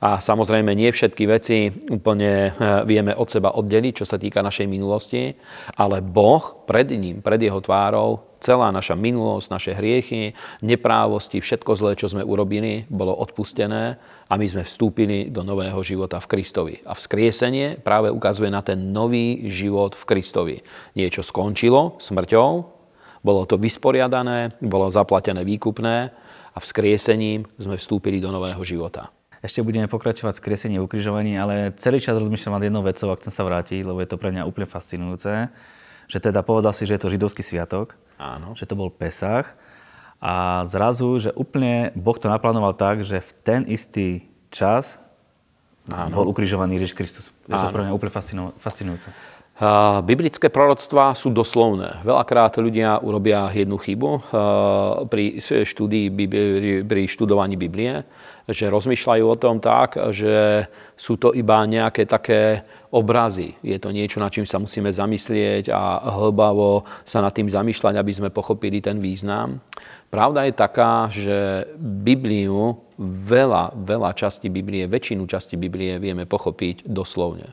A 0.00 0.20
samozrejme 0.20 0.76
nie 0.76 0.92
všetky 0.92 1.24
veci 1.24 1.72
úplne 1.88 2.50
eh, 2.50 2.52
vieme 2.84 3.16
od 3.16 3.28
seba 3.28 3.56
oddeliť, 3.56 4.02
čo 4.02 4.06
sa 4.08 4.20
týka 4.20 4.44
našej 4.44 4.68
minulosti, 4.68 5.32
ale 5.76 6.04
Boh 6.04 6.64
pred 6.68 6.90
ním, 6.92 7.24
pred 7.24 7.40
jeho 7.40 7.60
tvárou, 7.62 8.36
celá 8.40 8.68
naša 8.70 8.94
minulosť, 8.94 9.48
naše 9.48 9.72
hriechy, 9.72 10.36
neprávosti, 10.60 11.40
všetko 11.40 11.72
zlé, 11.74 11.92
čo 11.96 12.12
sme 12.12 12.22
urobili, 12.22 12.84
bolo 12.86 13.16
odpustené 13.16 13.96
a 14.28 14.34
my 14.36 14.46
sme 14.46 14.62
vstúpili 14.62 15.32
do 15.32 15.40
nového 15.40 15.80
života 15.80 16.20
v 16.20 16.30
Kristovi. 16.30 16.74
A 16.84 16.92
vzkriesenie 16.92 17.80
práve 17.80 18.12
ukazuje 18.12 18.52
na 18.52 18.60
ten 18.60 18.92
nový 18.92 19.48
život 19.48 19.96
v 19.96 20.04
Kristovi. 20.04 20.56
Niečo 20.94 21.24
skončilo 21.24 21.98
smrťou, 21.98 22.50
bolo 23.26 23.42
to 23.48 23.58
vysporiadané, 23.58 24.54
bolo 24.62 24.86
zaplatené 24.92 25.42
výkupné 25.42 25.96
a 26.54 26.58
vzkriesením 26.62 27.42
sme 27.58 27.74
vstúpili 27.74 28.22
do 28.22 28.30
nového 28.30 28.62
života. 28.62 29.10
Ešte 29.46 29.62
budeme 29.62 29.86
pokračovať 29.86 30.42
s 30.42 30.42
kresením 30.42 30.82
ukrižovaní, 30.82 31.38
ale 31.38 31.70
celý 31.78 32.02
čas 32.02 32.18
rozmýšľam 32.18 32.58
nad 32.58 32.66
jednou 32.66 32.82
vecou, 32.82 33.14
ak 33.14 33.22
chcem 33.22 33.30
sa 33.30 33.46
vrátiť, 33.46 33.86
lebo 33.86 34.02
je 34.02 34.10
to 34.10 34.18
pre 34.18 34.34
mňa 34.34 34.42
úplne 34.42 34.66
fascinujúce. 34.66 35.46
Že 36.10 36.18
teda 36.18 36.42
povedal 36.42 36.74
si, 36.74 36.82
že 36.82 36.98
je 36.98 37.02
to 37.06 37.12
židovský 37.14 37.46
sviatok, 37.46 37.94
Áno. 38.18 38.58
že 38.58 38.66
to 38.66 38.74
bol 38.74 38.90
Pesach 38.90 39.54
a 40.18 40.66
zrazu, 40.66 41.22
že 41.22 41.30
úplne 41.30 41.94
Boh 41.94 42.18
to 42.18 42.26
naplánoval 42.26 42.74
tak, 42.74 43.06
že 43.06 43.22
v 43.22 43.30
ten 43.46 43.60
istý 43.70 44.26
čas 44.50 44.98
Áno. 45.94 46.10
bol 46.10 46.26
ukrižovaný 46.26 46.82
Ježiš 46.82 46.98
Kristus. 46.98 47.30
Je 47.46 47.54
to 47.54 47.70
pre 47.70 47.86
mňa 47.86 47.94
úplne 47.94 48.10
fascinujúce. 48.58 49.14
Biblické 50.04 50.52
proroctvá 50.52 51.16
sú 51.16 51.32
doslovné. 51.32 52.04
Veľakrát 52.04 52.60
ľudia 52.60 53.00
urobia 53.00 53.48
jednu 53.56 53.80
chybu 53.80 54.28
pri 55.08 55.40
štúdii, 55.40 56.12
pri 56.84 57.02
študovaní 57.08 57.56
Biblie 57.56 58.04
že 58.46 58.70
rozmýšľajú 58.70 59.24
o 59.26 59.40
tom 59.40 59.58
tak, 59.58 59.98
že 60.14 60.66
sú 60.94 61.18
to 61.18 61.34
iba 61.34 61.58
nejaké 61.66 62.06
také 62.06 62.62
obrazy. 62.94 63.58
Je 63.58 63.74
to 63.82 63.90
niečo, 63.90 64.22
nad 64.22 64.30
čím 64.30 64.46
sa 64.46 64.62
musíme 64.62 64.94
zamyslieť 64.94 65.74
a 65.74 66.14
hlbavo 66.14 66.86
sa 67.02 67.18
nad 67.18 67.34
tým 67.34 67.50
zamýšľať, 67.50 67.98
aby 67.98 68.12
sme 68.14 68.30
pochopili 68.30 68.78
ten 68.78 69.02
význam. 69.02 69.58
Pravda 70.06 70.46
je 70.46 70.54
taká, 70.54 71.10
že 71.10 71.66
Bibliu, 71.82 72.78
veľa, 73.02 73.74
veľa 73.74 74.14
časti 74.14 74.46
Biblie, 74.46 74.86
väčšinu 74.86 75.26
časti 75.26 75.58
Biblie 75.58 75.98
vieme 75.98 76.22
pochopiť 76.22 76.86
doslovne. 76.86 77.50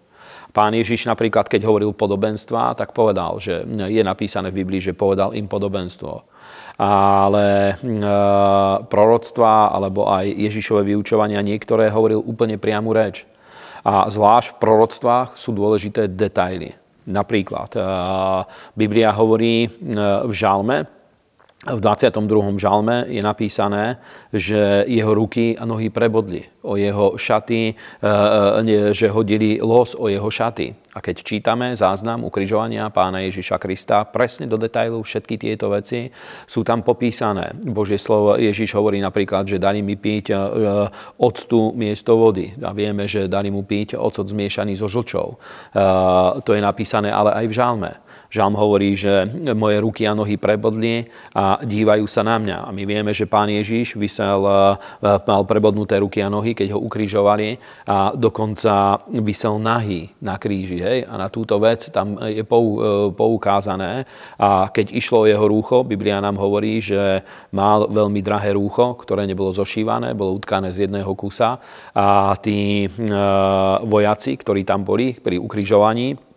Pán 0.53 0.77
Ježiš 0.77 1.10
napríklad, 1.10 1.50
keď 1.50 1.65
hovoril 1.65 1.98
podobenstva, 1.98 2.77
tak 2.77 2.93
povedal, 2.93 3.41
že 3.41 3.65
je 3.65 4.01
napísané 4.05 4.53
v 4.53 4.62
Biblii, 4.62 4.79
že 4.79 4.93
povedal 4.93 5.33
im 5.33 5.50
podobenstvo 5.50 6.33
ale 6.79 7.77
e, 7.77 8.03
proroctva 8.89 9.69
alebo 9.69 10.10
aj 10.10 10.25
Ježišové 10.25 10.81
vyučovania 10.93 11.45
niektoré 11.45 11.93
hovoril 11.93 12.22
úplne 12.22 12.57
priamu 12.57 12.93
reč. 12.93 13.25
A 13.83 14.07
zvlášť 14.07 14.55
v 14.55 14.60
proroctvách 14.63 15.29
sú 15.36 15.51
dôležité 15.51 16.07
detaily. 16.10 16.74
Napríklad, 17.05 17.69
e, 17.75 17.79
Biblia 18.74 19.13
hovorí 19.13 19.67
e, 19.67 19.69
v 20.25 20.33
žalme, 20.33 20.88
v 21.63 21.79
22. 21.79 22.60
žalme 22.60 23.08
je 23.08 23.24
napísané, 23.24 23.96
že 24.36 24.84
jeho 24.84 25.15
ruky 25.15 25.55
a 25.55 25.63
nohy 25.63 25.88
prebodli, 25.88 26.43
o 26.60 26.75
jeho 26.75 27.15
šaty, 27.15 27.72
že 28.91 29.08
hodili 29.08 29.63
los 29.63 29.96
o 29.96 30.12
jeho 30.12 30.27
šaty. 30.27 30.75
A 30.93 31.01
keď 31.01 31.25
čítame 31.25 31.74
záznam 31.74 32.27
ukrižovania 32.27 32.91
pána 32.93 33.24
Ježiša 33.25 33.58
Krista, 33.58 34.05
presne 34.05 34.46
do 34.46 34.60
detailu 34.60 35.01
všetky 35.01 35.39
tieto 35.41 35.72
veci 35.74 36.12
sú 36.46 36.62
tam 36.62 36.86
popísané. 36.86 37.55
Božie 37.65 37.98
slovo 37.98 38.38
Ježiš 38.38 38.77
hovorí 38.77 39.01
napríklad, 39.01 39.48
že 39.48 39.58
dali 39.58 39.82
mi 39.82 39.98
piť 39.98 40.25
e, 40.29 40.36
octu 41.17 41.74
miesto 41.74 42.13
vody. 42.13 42.53
A 42.62 42.77
vieme, 42.77 43.10
že 43.10 43.25
dali 43.25 43.50
mu 43.50 43.65
piť 43.65 43.98
ocot 43.98 44.29
zmiešaný 44.29 44.77
so 44.77 44.86
žlčou. 44.86 45.34
E, 45.34 45.36
to 46.46 46.53
je 46.53 46.62
napísané 46.62 47.10
ale 47.10 47.41
aj 47.41 47.46
v 47.50 47.58
žalme 47.58 47.91
Žalm 48.34 48.58
hovorí, 48.58 48.98
že 48.98 49.30
moje 49.54 49.78
ruky 49.78 50.10
a 50.10 50.18
nohy 50.18 50.42
prebodli 50.42 51.06
a 51.38 51.62
dívajú 51.62 52.10
sa 52.10 52.25
na 52.25 52.42
mňa. 52.42 52.66
A 52.66 52.74
my 52.74 52.82
vieme, 52.82 53.13
že 53.13 53.30
pán 53.30 53.46
Ježiš 53.46 53.94
vysel, 53.94 54.42
mal 55.06 55.42
prebodnuté 55.46 56.02
ruky 56.02 56.18
a 56.18 56.34
nohy, 56.34 56.58
keď 56.58 56.74
ho 56.74 56.82
ukrižovali 56.82 57.62
a 57.86 58.10
dokonca 58.18 59.06
vysel 59.22 59.62
nahý 59.62 60.10
na 60.25 60.42
kríži. 60.42 60.82
Hej? 60.82 61.06
A 61.06 61.13
na 61.22 61.30
túto 61.30 61.62
vec 61.62 61.94
tam 61.94 62.18
je 62.25 62.42
poukázané. 63.13 64.10
A 64.42 64.66
keď 64.74 64.98
išlo 64.98 65.24
o 65.24 65.30
jeho 65.30 65.46
rúcho, 65.46 65.86
Biblia 65.86 66.18
nám 66.18 66.42
hovorí, 66.42 66.82
že 66.82 67.22
mal 67.54 67.86
veľmi 67.86 68.25
drahé 68.25 68.58
rúcho, 68.58 68.98
ktoré 68.98 69.30
nebolo 69.30 69.54
zošívané, 69.54 70.18
bolo 70.18 70.42
utkané 70.42 70.74
z 70.74 70.90
jedného 70.90 71.13
kusa 71.13 71.62
a 71.94 72.34
tí 72.42 72.90
vojaci, 73.86 74.42
ktorí 74.42 74.66
tam 74.66 74.82
boli 74.82 75.13
pri 75.22 75.38
ukrižovaní, 75.38 76.33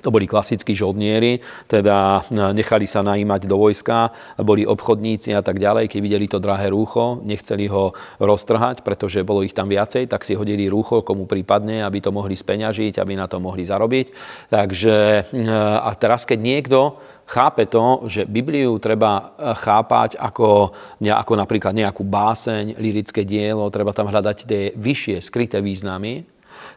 to 0.00 0.08
boli 0.08 0.24
klasickí 0.24 0.72
žoldnieri, 0.72 1.44
teda 1.68 2.24
nechali 2.56 2.88
sa 2.88 3.04
najímať 3.04 3.44
do 3.44 3.60
vojska, 3.60 4.08
boli 4.40 4.64
obchodníci 4.64 5.36
a 5.36 5.44
tak 5.44 5.60
ďalej. 5.60 5.92
Keď 5.92 6.00
videli 6.00 6.24
to 6.32 6.40
drahé 6.40 6.72
rúcho, 6.72 7.20
nechceli 7.20 7.68
ho 7.68 7.92
roztrhať, 8.16 8.80
pretože 8.80 9.20
bolo 9.20 9.44
ich 9.44 9.52
tam 9.52 9.68
viacej, 9.68 10.08
tak 10.08 10.24
si 10.24 10.32
hodili 10.32 10.64
rúcho, 10.72 11.04
komu 11.04 11.28
prípadne, 11.28 11.84
aby 11.84 12.00
to 12.00 12.08
mohli 12.08 12.32
speňažiť, 12.32 12.96
aby 12.96 13.12
na 13.20 13.28
to 13.28 13.36
mohli 13.36 13.68
zarobiť. 13.68 14.06
Takže 14.48 15.28
a 15.76 15.90
teraz, 16.00 16.24
keď 16.24 16.38
niekto 16.40 16.96
chápe 17.28 17.68
to, 17.68 18.08
že 18.08 18.24
Bibliu 18.24 18.80
treba 18.80 19.36
chápať 19.36 20.16
ako, 20.16 20.72
ako 21.04 21.32
napríklad 21.36 21.76
nejakú 21.76 22.00
báseň, 22.00 22.80
lirické 22.80 23.28
dielo, 23.28 23.68
treba 23.68 23.92
tam 23.92 24.08
hľadať 24.08 24.36
tie 24.48 24.72
vyššie 24.72 25.20
skryté 25.20 25.60
významy, 25.60 26.24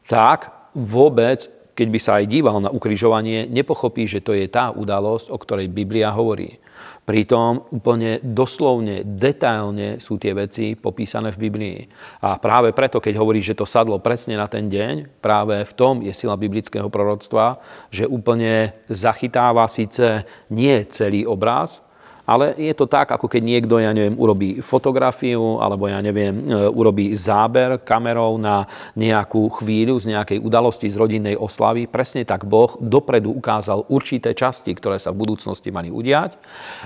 tak 0.04 0.52
vôbec 0.76 1.55
keď 1.76 1.88
by 1.92 2.00
sa 2.00 2.12
aj 2.18 2.26
díval 2.32 2.58
na 2.64 2.72
ukrižovanie, 2.72 3.52
nepochopí, 3.52 4.08
že 4.08 4.24
to 4.24 4.32
je 4.32 4.48
tá 4.48 4.72
udalosť, 4.72 5.28
o 5.30 5.38
ktorej 5.38 5.68
Biblia 5.68 6.16
hovorí. 6.16 6.58
Pritom 7.06 7.70
úplne 7.70 8.18
doslovne, 8.26 9.06
detailne 9.06 10.02
sú 10.02 10.18
tie 10.18 10.34
veci 10.34 10.74
popísané 10.74 11.30
v 11.30 11.42
Biblii. 11.46 11.78
A 12.26 12.42
práve 12.42 12.74
preto, 12.74 12.98
keď 12.98 13.22
hovorí, 13.22 13.46
že 13.46 13.54
to 13.54 13.70
sadlo 13.70 14.02
presne 14.02 14.34
na 14.34 14.50
ten 14.50 14.66
deň, 14.66 15.22
práve 15.22 15.62
v 15.62 15.74
tom 15.78 16.02
je 16.02 16.10
sila 16.18 16.34
biblického 16.34 16.90
proroctva, 16.90 17.62
že 17.94 18.10
úplne 18.10 18.74
zachytáva 18.90 19.70
síce 19.70 20.26
nie 20.50 20.82
celý 20.90 21.30
obraz, 21.30 21.85
ale 22.26 22.58
je 22.58 22.74
to 22.74 22.90
tak, 22.90 23.14
ako 23.14 23.30
keď 23.30 23.42
niekto, 23.46 23.78
ja 23.78 23.94
neviem, 23.94 24.18
urobí 24.18 24.60
fotografiu 24.60 25.62
alebo 25.62 25.86
ja 25.86 26.02
neviem, 26.02 26.34
e, 26.50 26.66
urobí 26.68 27.14
záber 27.14 27.78
kamerou 27.86 28.42
na 28.42 28.66
nejakú 28.98 29.48
chvíľu 29.62 30.02
z 30.02 30.18
nejakej 30.18 30.42
udalosti 30.42 30.90
z 30.90 30.98
rodinnej 30.98 31.38
oslavy. 31.38 31.86
Presne 31.86 32.26
tak 32.26 32.44
Boh 32.44 32.74
dopredu 32.82 33.30
ukázal 33.30 33.86
určité 33.94 34.34
časti, 34.34 34.74
ktoré 34.74 34.98
sa 34.98 35.14
v 35.14 35.22
budúcnosti 35.22 35.70
mali 35.70 35.94
udiať 35.94 36.36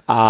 a 0.05 0.21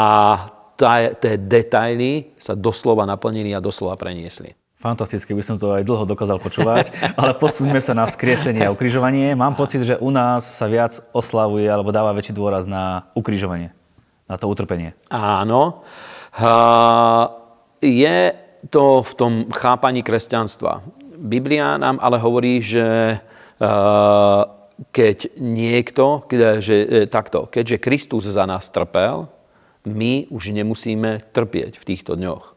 tie 0.80 1.36
detaily 1.36 2.32
sa 2.39 2.56
doslova 2.56 3.04
naplnili 3.04 3.51
a 3.51 3.60
doslova 3.60 4.00
preniesli. 4.00 4.56
Fantasticky, 4.80 5.36
by 5.36 5.44
som 5.44 5.60
to 5.60 5.75
aj 5.75 5.84
dlho 5.84 6.08
dokázal 6.08 6.39
počúvať, 6.39 6.96
ale 7.20 7.36
posúďme 7.36 7.84
sa 7.84 7.92
na 7.92 8.08
vzkriesenie 8.08 8.63
a 8.63 8.72
ukrižovanie. 8.72 9.36
Mám 9.36 9.60
pocit, 9.60 9.84
že 9.84 10.00
u 10.00 10.08
nás 10.08 10.48
sa 10.48 10.72
viac 10.72 11.04
oslavuje 11.12 11.68
alebo 11.68 11.92
dáva 11.92 12.16
väčší 12.16 12.32
dôraz 12.32 12.63
na 12.63 13.12
ukrižovanie 13.12 13.75
na 14.29 14.38
to 14.38 14.45
utrpenie. 14.45 14.93
Áno. 15.09 15.81
Je 17.81 18.17
to 18.69 19.01
v 19.01 19.13
tom 19.17 19.33
chápaní 19.50 20.05
kresťanstva. 20.05 20.86
Biblia 21.17 21.81
nám 21.81 21.98
ale 22.00 22.21
hovorí, 22.21 22.62
že 22.62 23.17
keď 24.95 25.17
niekto, 25.36 26.24
že, 26.63 26.75
e, 26.88 26.88
takto, 27.12 27.51
keďže 27.51 27.83
Kristus 27.83 28.24
za 28.31 28.48
nás 28.48 28.71
trpel, 28.71 29.27
my 29.83 30.31
už 30.31 30.55
nemusíme 30.55 31.19
trpieť 31.36 31.75
v 31.75 31.88
týchto 31.88 32.15
dňoch. 32.15 32.55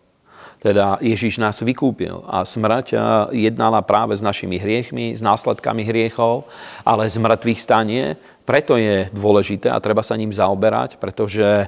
Teda 0.62 1.02
Ježiš 1.02 1.42
nás 1.42 1.58
vykúpil 1.58 2.22
a 2.22 2.46
smrť 2.46 2.94
jednala 3.34 3.82
práve 3.82 4.14
s 4.14 4.22
našimi 4.22 4.62
hriechmi, 4.62 5.18
s 5.18 5.18
následkami 5.18 5.82
hriechov, 5.82 6.46
ale 6.86 7.10
z 7.10 7.18
mŕtvych 7.18 7.58
stanie 7.58 8.14
preto 8.42 8.74
je 8.74 9.06
dôležité 9.14 9.70
a 9.70 9.78
treba 9.78 10.02
sa 10.02 10.18
ním 10.18 10.34
zaoberať, 10.34 10.98
pretože 10.98 11.46
e, 11.46 11.66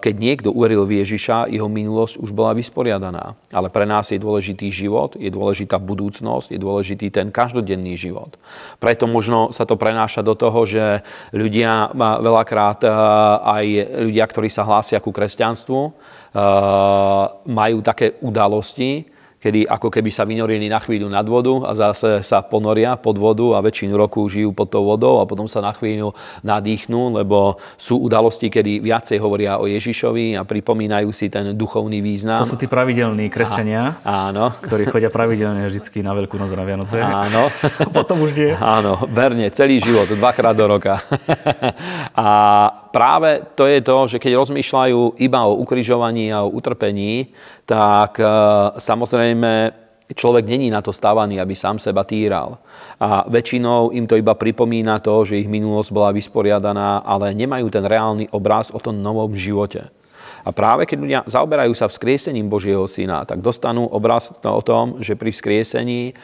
keď 0.00 0.14
niekto 0.16 0.48
uveril 0.48 0.88
v 0.88 1.04
Ježiša, 1.04 1.52
jeho 1.52 1.68
minulosť 1.68 2.16
už 2.16 2.32
bola 2.32 2.56
vysporiadaná. 2.56 3.36
Ale 3.52 3.68
pre 3.68 3.84
nás 3.84 4.08
je 4.08 4.16
dôležitý 4.16 4.72
život, 4.72 5.12
je 5.20 5.28
dôležitá 5.28 5.76
budúcnosť, 5.76 6.56
je 6.56 6.60
dôležitý 6.60 7.12
ten 7.12 7.28
každodenný 7.28 8.00
život. 8.00 8.40
Preto 8.80 9.04
možno 9.04 9.52
sa 9.52 9.68
to 9.68 9.76
prenáša 9.76 10.24
do 10.24 10.32
toho, 10.32 10.64
že 10.64 11.04
ľudia 11.36 11.92
veľakrát 11.96 12.80
e, 12.84 12.90
aj 13.44 13.64
ľudia, 14.08 14.24
ktorí 14.24 14.48
sa 14.48 14.64
hlásia 14.64 15.04
ku 15.04 15.12
kresťanstvu, 15.12 15.80
e, 15.84 15.90
majú 17.44 17.78
také 17.84 18.16
udalosti, 18.24 19.17
kedy 19.38 19.70
ako 19.70 19.88
keby 19.88 20.10
sa 20.10 20.26
vynorili 20.26 20.66
na 20.66 20.82
chvíľu 20.82 21.06
nad 21.06 21.22
vodu 21.22 21.70
a 21.70 21.70
zase 21.74 22.26
sa 22.26 22.42
ponoria 22.42 22.98
pod 22.98 23.14
vodu 23.22 23.54
a 23.54 23.62
väčšinu 23.62 23.94
roku 23.94 24.26
žijú 24.26 24.50
pod 24.50 24.66
tou 24.66 24.82
vodou 24.82 25.22
a 25.22 25.28
potom 25.30 25.46
sa 25.46 25.62
na 25.62 25.70
chvíľu 25.70 26.10
nadýchnú, 26.42 27.14
lebo 27.14 27.62
sú 27.78 28.02
udalosti, 28.02 28.50
kedy 28.50 28.82
viacej 28.82 29.22
hovoria 29.22 29.62
o 29.62 29.70
Ježišovi 29.70 30.34
a 30.34 30.42
pripomínajú 30.42 31.08
si 31.14 31.30
ten 31.30 31.54
duchovný 31.54 32.02
význam. 32.02 32.42
To 32.42 32.50
sú 32.50 32.58
tí 32.58 32.66
pravidelní 32.66 33.30
kresťania, 33.30 34.02
a, 34.02 34.34
áno. 34.34 34.58
ktorí 34.58 34.90
chodia 34.90 35.10
pravidelne 35.14 35.70
vždy 35.70 36.02
na 36.02 36.12
Veľkú 36.18 36.34
noc 36.34 36.50
na 36.58 36.66
Vianoce. 36.66 36.98
Áno. 36.98 37.46
A 37.62 37.88
potom 38.02 38.26
už 38.26 38.34
nie. 38.34 38.50
Áno, 38.58 39.06
verne, 39.06 39.54
celý 39.54 39.78
život, 39.78 40.10
dvakrát 40.10 40.58
do 40.58 40.66
roka. 40.66 40.98
a 42.18 42.28
práve 42.90 43.46
to 43.54 43.70
je 43.70 43.78
to, 43.86 43.96
že 44.10 44.18
keď 44.18 44.32
rozmýšľajú 44.34 45.22
iba 45.22 45.40
o 45.46 45.62
ukrižovaní 45.62 46.34
a 46.34 46.42
o 46.42 46.50
utrpení, 46.50 47.30
tak 47.68 48.16
e, 48.16 48.24
samozrejme 48.80 49.27
človek 50.14 50.48
není 50.48 50.70
na 50.70 50.80
to 50.80 50.92
stávaný, 50.92 51.40
aby 51.40 51.52
sám 51.52 51.76
seba 51.76 52.04
týral. 52.04 52.56
A 53.00 53.28
väčšinou 53.28 53.92
im 53.92 54.08
to 54.08 54.16
iba 54.16 54.32
pripomína 54.32 55.02
to, 55.04 55.24
že 55.28 55.40
ich 55.42 55.50
minulosť 55.50 55.90
bola 55.92 56.14
vysporiadaná, 56.16 57.04
ale 57.04 57.36
nemajú 57.36 57.68
ten 57.68 57.84
reálny 57.84 58.32
obraz 58.32 58.72
o 58.72 58.80
tom 58.80 59.02
novom 59.02 59.36
živote. 59.36 59.92
A 60.44 60.50
práve 60.50 60.88
keď 60.88 60.98
ľudia 60.98 61.20
zaoberajú 61.28 61.72
sa 61.76 61.90
vzkriesením 61.90 62.48
Božieho 62.48 62.88
Syna, 62.88 63.28
tak 63.28 63.44
dostanú 63.44 63.84
obraz 63.88 64.32
o 64.40 64.62
tom, 64.64 65.00
že 65.02 65.18
pri 65.18 65.34
vzkriesení 65.34 66.00
eh, 66.10 66.14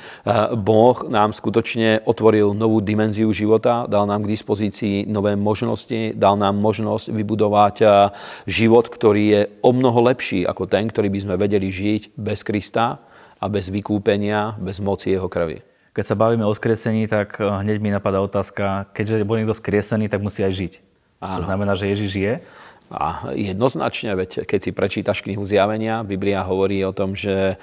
Boh 0.57 0.97
nám 1.09 1.37
skutočne 1.37 2.03
otvoril 2.09 2.57
novú 2.57 2.81
dimenziu 2.81 3.29
života, 3.35 3.85
dal 3.91 4.09
nám 4.09 4.25
k 4.25 4.33
dispozícii 4.33 5.05
nové 5.07 5.37
možnosti, 5.37 6.17
dal 6.17 6.41
nám 6.41 6.57
možnosť 6.57 7.13
vybudovať 7.13 7.77
eh, 7.83 7.91
život, 8.49 8.89
ktorý 8.89 9.25
je 9.25 9.41
o 9.61 9.71
mnoho 9.75 10.09
lepší 10.09 10.49
ako 10.49 10.71
ten, 10.71 10.89
ktorý 10.89 11.13
by 11.13 11.21
sme 11.21 11.35
vedeli 11.37 11.69
žiť 11.69 12.17
bez 12.17 12.41
Krista 12.47 13.03
a 13.41 13.45
bez 13.53 13.69
vykúpenia, 13.69 14.57
bez 14.57 14.81
moci 14.81 15.13
jeho 15.13 15.29
krvi. 15.29 15.61
Keď 15.95 16.05
sa 16.11 16.19
bavíme 16.19 16.43
o 16.43 16.51
skriesení, 16.51 17.07
tak 17.07 17.39
eh, 17.39 17.47
hneď 17.47 17.79
mi 17.79 17.93
napadá 17.93 18.19
otázka, 18.25 18.91
keďže 18.97 19.27
bol 19.29 19.39
niekto 19.39 19.55
skriesený, 19.55 20.09
tak 20.09 20.25
musí 20.25 20.43
aj 20.43 20.55
žiť. 20.55 20.75
Áno. 21.25 21.41
To 21.41 21.43
znamená, 21.49 21.73
že 21.73 21.89
Ježiš 21.89 22.13
je 22.21 22.33
a 22.93 23.33
jednoznačne, 23.33 24.13
veď 24.13 24.45
keď 24.45 24.61
si 24.61 24.71
prečítaš 24.71 25.25
knihu 25.25 25.41
Zjavenia, 25.49 26.05
Biblia 26.05 26.45
hovorí 26.45 26.85
o 26.85 26.93
tom, 26.93 27.17
že 27.17 27.55
e, 27.55 27.57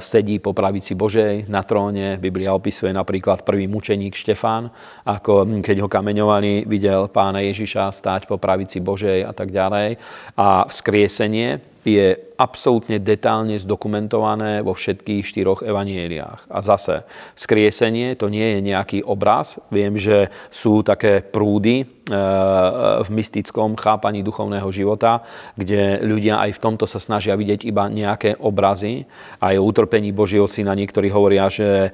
sedí 0.00 0.40
po 0.40 0.56
pravici 0.56 0.96
Božej 0.96 1.44
na 1.52 1.60
tróne. 1.60 2.16
Biblia 2.16 2.56
opisuje 2.56 2.88
napríklad 2.96 3.44
prvý 3.44 3.68
mučeník 3.68 4.16
Štefán, 4.16 4.72
ako 5.04 5.60
keď 5.60 5.76
ho 5.84 5.88
kameňovali, 5.92 6.64
videl 6.64 7.12
pána 7.12 7.44
Ježiša 7.44 7.92
stáť 7.92 8.24
po 8.24 8.40
pravici 8.40 8.80
Božej 8.80 9.28
a 9.28 9.32
tak 9.36 9.52
ďalej. 9.52 10.00
A 10.40 10.64
vzkriesenie 10.72 11.73
je 11.84 12.16
absolútne 12.34 12.98
detálne 12.98 13.54
zdokumentované 13.60 14.64
vo 14.66 14.74
všetkých 14.74 15.22
štyroch 15.22 15.60
evanieliách. 15.62 16.50
A 16.50 16.58
zase, 16.64 17.06
skriesenie 17.38 18.18
to 18.18 18.26
nie 18.26 18.58
je 18.58 18.60
nejaký 18.64 18.98
obraz. 19.06 19.54
Viem, 19.70 19.94
že 19.94 20.32
sú 20.50 20.82
také 20.82 21.22
prúdy 21.22 21.84
e, 21.84 21.86
v 23.04 23.08
mystickom 23.14 23.78
chápaní 23.78 24.26
duchovného 24.26 24.66
života, 24.74 25.22
kde 25.54 26.02
ľudia 26.02 26.42
aj 26.42 26.58
v 26.58 26.62
tomto 26.62 26.90
sa 26.90 26.98
snažia 26.98 27.38
vidieť 27.38 27.62
iba 27.68 27.86
nejaké 27.86 28.34
obrazy. 28.42 29.06
Aj 29.38 29.54
o 29.54 29.62
utrpení 29.62 30.10
Božieho 30.10 30.50
syna 30.50 30.74
niektorí 30.74 31.12
hovoria, 31.14 31.46
že 31.46 31.88
e, 31.88 31.90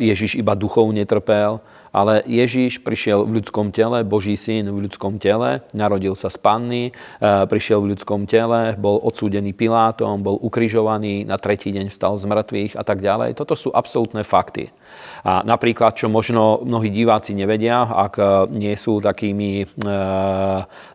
Ježiš 0.00 0.40
iba 0.40 0.56
duchovne 0.56 1.04
trpel, 1.04 1.60
ale 1.96 2.20
Ježíš 2.28 2.84
prišiel 2.84 3.24
v 3.24 3.40
ľudskom 3.40 3.72
tele, 3.72 4.04
Boží 4.04 4.36
syn 4.36 4.68
v 4.68 4.84
ľudskom 4.84 5.16
tele, 5.16 5.64
narodil 5.72 6.12
sa 6.12 6.28
z 6.28 6.36
panny, 6.36 6.92
e, 6.92 6.92
prišiel 7.24 7.80
v 7.80 7.96
ľudskom 7.96 8.28
tele, 8.28 8.76
bol 8.76 9.00
odsúdený 9.00 9.56
Pilátom, 9.56 10.20
bol 10.20 10.36
ukrižovaný, 10.36 11.24
na 11.24 11.40
tretí 11.40 11.72
deň 11.72 11.88
vstal 11.88 12.20
z 12.20 12.28
mŕtvych 12.28 12.72
a 12.76 12.84
tak 12.84 13.00
ďalej. 13.00 13.32
Toto 13.40 13.56
sú 13.56 13.72
absolútne 13.72 14.20
fakty. 14.20 14.68
A 15.24 15.40
napríklad, 15.40 15.96
čo 15.96 16.12
možno 16.12 16.60
mnohí 16.60 16.92
diváci 16.92 17.32
nevedia, 17.32 17.88
ak 17.88 18.20
nie 18.52 18.76
sú 18.76 19.00
takými 19.00 19.64
e, 19.64 19.66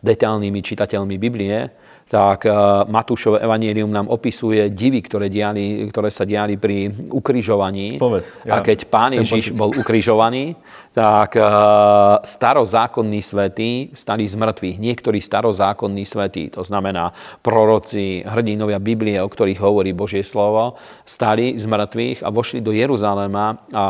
detailnými 0.06 0.62
čitateľmi 0.62 1.18
Biblie, 1.18 1.82
tak 2.12 2.44
Matúšové 2.92 3.40
evanielium 3.40 3.88
nám 3.88 4.12
opisuje 4.12 4.68
divy, 4.76 5.00
ktoré, 5.00 5.32
diali, 5.32 5.88
ktoré 5.88 6.12
sa 6.12 6.28
diali 6.28 6.60
pri 6.60 6.92
ukrižovaní. 7.08 7.96
Povedz, 8.04 8.36
ja 8.44 8.60
a 8.60 8.68
keď 8.68 8.80
pán 8.92 9.16
Ježiš 9.16 9.56
počuť. 9.56 9.56
bol 9.56 9.72
ukrižovaný, 9.72 10.60
tak 10.92 11.40
uh, 11.40 12.20
starozákonní 12.20 13.24
svetí 13.24 13.96
stali 13.96 14.28
z 14.28 14.36
mŕtvych. 14.36 14.76
Niektorí 14.76 15.24
starozákonní 15.24 16.04
svetí, 16.04 16.52
to 16.52 16.68
znamená 16.68 17.16
proroci, 17.40 18.28
hrdinovia 18.28 18.76
Biblie, 18.84 19.16
o 19.24 19.32
ktorých 19.32 19.60
hovorí 19.64 19.96
Božie 19.96 20.20
slovo, 20.20 20.76
stali 21.08 21.56
z 21.56 21.64
mŕtvych 21.64 22.28
a 22.28 22.30
vošli 22.30 22.60
do 22.60 22.76
Jeruzalema 22.76 23.56
a 23.72 23.86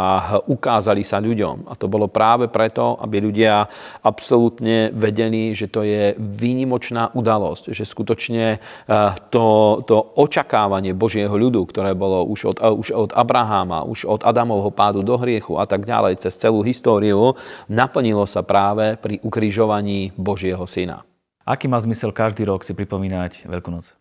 ukázali 0.46 1.02
sa 1.02 1.18
ľuďom. 1.18 1.66
A 1.66 1.74
to 1.74 1.90
bolo 1.90 2.06
práve 2.06 2.54
preto, 2.54 3.02
aby 3.02 3.18
ľudia 3.18 3.66
absolútne 4.06 4.94
vedeli, 4.94 5.58
že 5.58 5.74
to 5.74 5.82
je 5.82 6.14
výnimočná 6.22 7.18
udalosť, 7.18 7.74
že 7.74 7.82
skutočne 7.82 8.62
uh, 8.62 9.18
to, 9.34 9.82
to 9.90 9.98
očakávanie 10.22 10.94
Božieho 10.94 11.34
ľudu, 11.34 11.66
ktoré 11.66 11.98
bolo 11.98 12.30
už 12.30 12.54
od, 12.54 12.58
už 12.62 12.88
od 12.94 13.12
Abraháma, 13.18 13.90
už 13.90 14.06
od 14.06 14.22
Adamovho 14.22 14.70
pádu 14.70 15.02
do 15.02 15.18
hriechu 15.18 15.58
a 15.58 15.66
tak 15.66 15.90
ďalej, 15.90 16.22
cez 16.22 16.38
celú 16.38 16.62
históriu, 16.62 16.90
históriu, 16.91 17.39
naplnilo 17.71 18.27
sa 18.27 18.43
práve 18.43 18.99
pri 18.99 19.23
ukrižovaní 19.23 20.12
Božieho 20.19 20.67
syna. 20.67 21.08
Aký 21.47 21.71
má 21.71 21.80
zmysel 21.80 22.12
každý 22.12 22.43
rok 22.43 22.67
si 22.67 22.75
pripomínať 22.75 23.47
Veľkú 23.47 23.71
noc? 23.71 23.95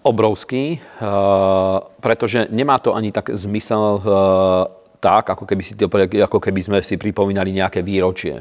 Obrovský, 0.00 0.80
pretože 2.00 2.48
nemá 2.48 2.80
to 2.80 2.96
ani 2.96 3.12
tak 3.12 3.28
zmysel 3.36 4.00
tak, 5.04 5.28
ako 5.28 5.44
keby, 5.44 5.62
si 5.62 5.76
ako 5.76 6.38
keby 6.40 6.60
sme 6.64 6.78
si 6.80 6.96
pripomínali 6.96 7.52
nejaké 7.52 7.84
výročie. 7.84 8.40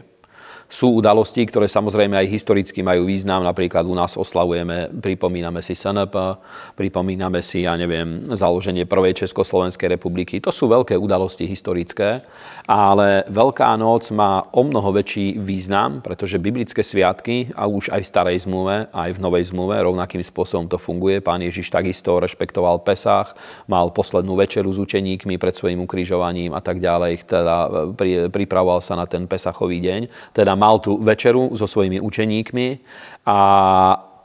Sú 0.76 1.00
udalosti, 1.00 1.48
ktoré 1.48 1.72
samozrejme 1.72 2.20
aj 2.20 2.28
historicky 2.28 2.84
majú 2.84 3.08
význam. 3.08 3.48
Napríklad 3.48 3.88
u 3.88 3.96
nás 3.96 4.20
oslavujeme, 4.20 4.92
pripomíname 5.00 5.64
si 5.64 5.72
SNP, 5.72 6.12
pripomíname 6.76 7.40
si, 7.40 7.64
ja 7.64 7.80
neviem, 7.80 8.28
založenie 8.36 8.84
prvej 8.84 9.24
Československej 9.24 9.96
republiky. 9.96 10.44
To 10.44 10.52
sú 10.52 10.68
veľké 10.68 11.00
udalosti 11.00 11.48
historické, 11.48 12.20
ale 12.68 13.24
Veľká 13.30 13.72
noc 13.78 14.10
má 14.10 14.42
o 14.52 14.66
mnoho 14.66 14.90
väčší 14.96 15.38
význam, 15.38 16.02
pretože 16.02 16.42
biblické 16.42 16.82
sviatky, 16.82 17.54
a 17.54 17.70
už 17.70 17.94
aj 17.94 18.02
v 18.02 18.10
starej 18.10 18.38
zmluve, 18.44 18.90
aj 18.90 19.16
v 19.16 19.20
novej 19.22 19.54
zmluve, 19.54 19.78
rovnakým 19.80 20.20
spôsobom 20.26 20.66
to 20.66 20.82
funguje. 20.82 21.22
Pán 21.22 21.40
Ježiš 21.40 21.70
takisto 21.72 22.18
rešpektoval 22.20 22.82
Pesach, 22.84 23.38
mal 23.70 23.94
poslednú 23.96 24.36
večeru 24.36 24.74
s 24.74 24.82
učeníkmi 24.82 25.38
pred 25.40 25.56
svojim 25.56 25.80
ukrižovaním 25.84 26.52
a 26.52 26.60
tak 26.60 26.82
ďalej, 26.82 27.30
teda 27.30 27.56
pripravoval 28.34 28.82
sa 28.82 28.98
na 28.98 29.06
ten 29.06 29.30
Pesachový 29.30 29.78
deň. 29.80 30.34
Teda 30.34 30.58
mal 30.66 30.82
tú 30.82 30.98
večeru 30.98 31.54
so 31.54 31.70
svojimi 31.70 32.02
učeníkmi 32.02 32.68
a 33.30 33.40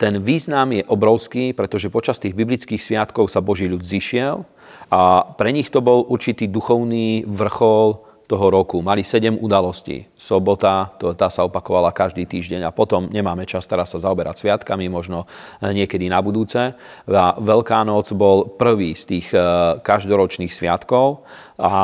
ten 0.00 0.16
význam 0.24 0.72
je 0.72 0.88
obrovský, 0.88 1.52
pretože 1.52 1.92
počas 1.92 2.16
tých 2.16 2.32
biblických 2.32 2.80
sviatkov 2.80 3.28
sa 3.28 3.44
Boží 3.44 3.68
ľud 3.68 3.84
zišiel 3.84 4.48
a 4.88 5.28
pre 5.36 5.52
nich 5.52 5.68
to 5.68 5.84
bol 5.84 6.08
určitý 6.08 6.48
duchovný 6.48 7.28
vrchol 7.28 8.00
toho 8.30 8.46
roku. 8.46 8.78
Mali 8.78 9.02
sedem 9.02 9.34
udalostí. 9.34 10.06
Sobota, 10.14 10.94
to, 11.02 11.18
tá 11.18 11.26
sa 11.26 11.42
opakovala 11.42 11.90
každý 11.90 12.30
týždeň 12.30 12.62
a 12.62 12.70
potom 12.70 13.10
nemáme 13.10 13.42
čas 13.42 13.66
teraz 13.66 13.90
sa 13.90 13.98
zaoberať 13.98 14.46
sviatkami, 14.46 14.86
možno 14.86 15.26
niekedy 15.58 16.06
na 16.06 16.22
budúce. 16.22 16.78
A 17.10 17.24
Veľká 17.34 17.82
noc 17.82 18.14
bol 18.14 18.54
prvý 18.54 18.94
z 18.94 19.18
tých 19.18 19.26
eh, 19.34 19.42
každoročných 19.82 20.54
sviatkov 20.54 21.26
a 21.60 21.74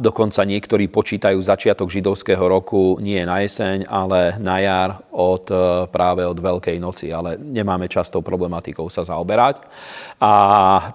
dokonca 0.00 0.40
niektorí 0.40 0.88
počítajú 0.88 1.36
začiatok 1.36 1.92
židovského 1.92 2.40
roku 2.40 2.96
nie 2.96 3.20
na 3.28 3.44
jeseň, 3.44 3.84
ale 3.84 4.40
na 4.40 4.56
jar 4.64 4.90
od, 5.12 5.44
e, 5.52 5.84
práve 5.92 6.24
od 6.24 6.40
Veľkej 6.40 6.80
noci, 6.80 7.12
ale 7.12 7.36
nemáme 7.36 7.92
častou 7.92 8.24
problematikou 8.24 8.88
sa 8.88 9.04
zaoberať. 9.04 9.68
A 10.16 10.32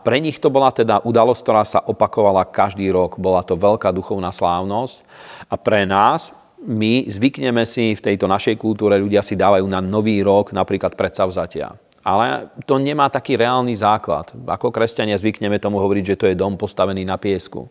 pre 0.01 0.17
nich 0.17 0.41
to 0.41 0.49
bola 0.49 0.73
teda 0.73 1.05
udalosť, 1.05 1.41
ktorá 1.45 1.61
sa 1.61 1.85
opakovala 1.85 2.49
každý 2.49 2.89
rok. 2.89 3.21
Bola 3.21 3.45
to 3.45 3.53
veľká 3.53 3.93
duchovná 3.93 4.33
slávnosť 4.33 4.97
a 5.53 5.55
pre 5.61 5.85
nás 5.85 6.33
my 6.57 7.05
zvykneme 7.05 7.69
si 7.69 7.93
v 7.93 8.01
tejto 8.01 8.25
našej 8.25 8.57
kultúre, 8.57 8.97
ľudia 8.97 9.21
si 9.21 9.37
dávajú 9.37 9.69
na 9.69 9.77
nový 9.77 10.25
rok 10.25 10.57
napríklad 10.57 10.97
predsavzatia. 10.97 11.77
Ale 12.01 12.49
to 12.65 12.81
nemá 12.81 13.13
taký 13.13 13.37
reálny 13.37 13.77
základ. 13.77 14.33
Ako 14.33 14.73
kresťania 14.73 15.21
zvykneme 15.21 15.61
tomu 15.61 15.77
hovoriť, 15.77 16.15
že 16.15 16.17
to 16.17 16.25
je 16.31 16.39
dom 16.39 16.57
postavený 16.57 17.05
na 17.05 17.21
piesku 17.21 17.69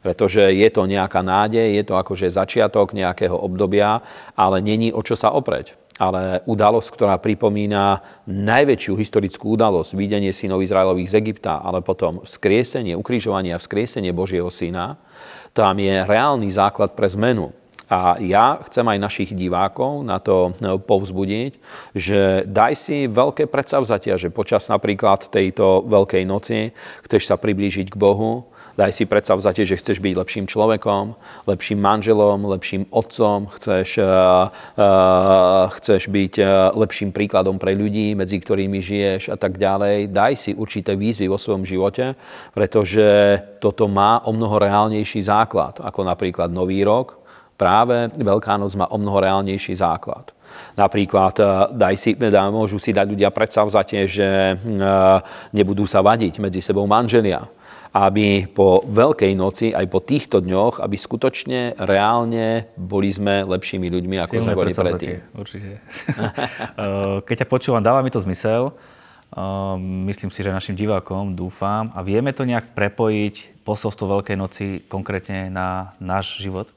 pretože 0.00 0.40
je 0.40 0.68
to 0.70 0.86
nejaká 0.86 1.20
nádej, 1.20 1.78
je 1.78 1.84
to 1.84 1.94
akože 1.98 2.32
začiatok 2.32 2.94
nejakého 2.94 3.34
obdobia, 3.34 4.00
ale 4.38 4.62
není 4.62 4.94
o 4.94 5.02
čo 5.02 5.18
sa 5.18 5.34
opreť 5.34 5.88
ale 5.98 6.46
udalosť, 6.46 6.88
ktorá 6.94 7.18
pripomína 7.18 8.00
najväčšiu 8.30 8.94
historickú 8.94 9.58
udalosť, 9.58 9.98
videnie 9.98 10.30
synov 10.30 10.62
Izraelových 10.62 11.10
z 11.10 11.18
Egypta, 11.18 11.58
ale 11.58 11.82
potom 11.82 12.22
vzkriesenie, 12.22 12.94
ukrižovanie 12.94 13.50
a 13.52 13.58
vzkriesenie 13.58 14.14
Božieho 14.14 14.46
syna, 14.48 14.94
tam 15.50 15.74
je 15.82 16.06
reálny 16.06 16.48
základ 16.54 16.94
pre 16.94 17.10
zmenu. 17.10 17.50
A 17.88 18.20
ja 18.20 18.60
chcem 18.68 18.84
aj 18.84 19.00
našich 19.00 19.30
divákov 19.32 20.04
na 20.04 20.20
to 20.20 20.52
povzbudiť, 20.60 21.56
že 21.96 22.44
daj 22.44 22.72
si 22.76 23.08
veľké 23.08 23.48
predsavzatia, 23.48 24.20
že 24.20 24.28
počas 24.28 24.68
napríklad 24.68 25.32
tejto 25.32 25.88
Veľkej 25.88 26.22
noci 26.28 26.76
chceš 27.08 27.26
sa 27.26 27.40
priblížiť 27.40 27.88
k 27.88 27.96
Bohu, 27.96 28.52
Daj 28.78 28.94
si 28.94 29.10
predsa 29.10 29.34
vzate, 29.34 29.66
že 29.66 29.74
chceš 29.74 29.98
byť 29.98 30.14
lepším 30.14 30.46
človekom, 30.46 31.18
lepším 31.50 31.82
manželom, 31.82 32.46
lepším 32.46 32.86
otcom, 32.94 33.50
chceš, 33.58 33.98
uh, 33.98 34.54
uh, 34.78 35.66
chceš 35.74 36.06
byť 36.06 36.34
uh, 36.38 36.70
lepším 36.78 37.10
príkladom 37.10 37.58
pre 37.58 37.74
ľudí, 37.74 38.14
medzi 38.14 38.38
ktorými 38.38 38.78
žiješ 38.78 39.34
a 39.34 39.36
tak 39.36 39.58
ďalej. 39.58 40.14
Daj 40.14 40.32
si 40.38 40.50
určité 40.54 40.94
výzvy 40.94 41.26
vo 41.26 41.42
svojom 41.42 41.66
živote, 41.66 42.14
pretože 42.54 43.02
toto 43.58 43.90
má 43.90 44.22
o 44.22 44.30
mnoho 44.30 44.62
reálnejší 44.62 45.26
základ, 45.26 45.82
ako 45.82 46.06
napríklad 46.06 46.54
Nový 46.54 46.86
rok. 46.86 47.18
Práve 47.58 48.14
Veľká 48.14 48.54
noc 48.62 48.78
má 48.78 48.86
o 48.86 48.94
mnoho 48.94 49.18
reálnejší 49.18 49.74
základ. 49.74 50.30
Napríklad 50.78 51.34
daj 51.74 51.94
si, 51.98 52.14
dá, 52.14 52.46
môžu 52.54 52.78
si 52.78 52.94
dať 52.94 53.10
ľudia 53.10 53.34
predsavzatie, 53.34 54.06
že 54.06 54.54
nebudú 55.50 55.82
sa 55.82 55.98
vadiť 55.98 56.38
medzi 56.38 56.62
sebou 56.62 56.86
manželia 56.86 57.57
aby 57.98 58.46
po 58.46 58.86
Veľkej 58.86 59.34
noci, 59.34 59.74
aj 59.74 59.86
po 59.90 59.98
týchto 59.98 60.38
dňoch, 60.38 60.78
aby 60.78 60.94
skutočne 60.94 61.74
reálne 61.82 62.70
boli 62.78 63.10
sme 63.10 63.42
lepšími 63.42 63.90
ľuďmi, 63.90 64.16
ako 64.22 64.32
Silné 64.38 64.44
sme 64.46 64.54
boli 64.54 64.70
predtým. 64.70 65.16
Určite. 65.34 65.70
Eh, 66.78 67.18
keď 67.26 67.44
ťa 67.44 67.48
počúvam, 67.50 67.82
dáva 67.82 68.04
mi 68.06 68.10
to 68.12 68.22
zmysel. 68.22 68.70
Eh, 68.70 69.74
myslím 70.06 70.30
si, 70.30 70.46
že 70.46 70.54
našim 70.54 70.78
divákom 70.78 71.34
dúfam. 71.34 71.90
A 71.96 72.06
vieme 72.06 72.30
to 72.30 72.46
nejak 72.46 72.70
prepojiť 72.76 73.64
posolstvo 73.66 74.06
Veľkej 74.20 74.36
noci 74.38 74.66
konkrétne 74.86 75.50
na 75.50 75.98
náš 75.98 76.38
život? 76.38 76.70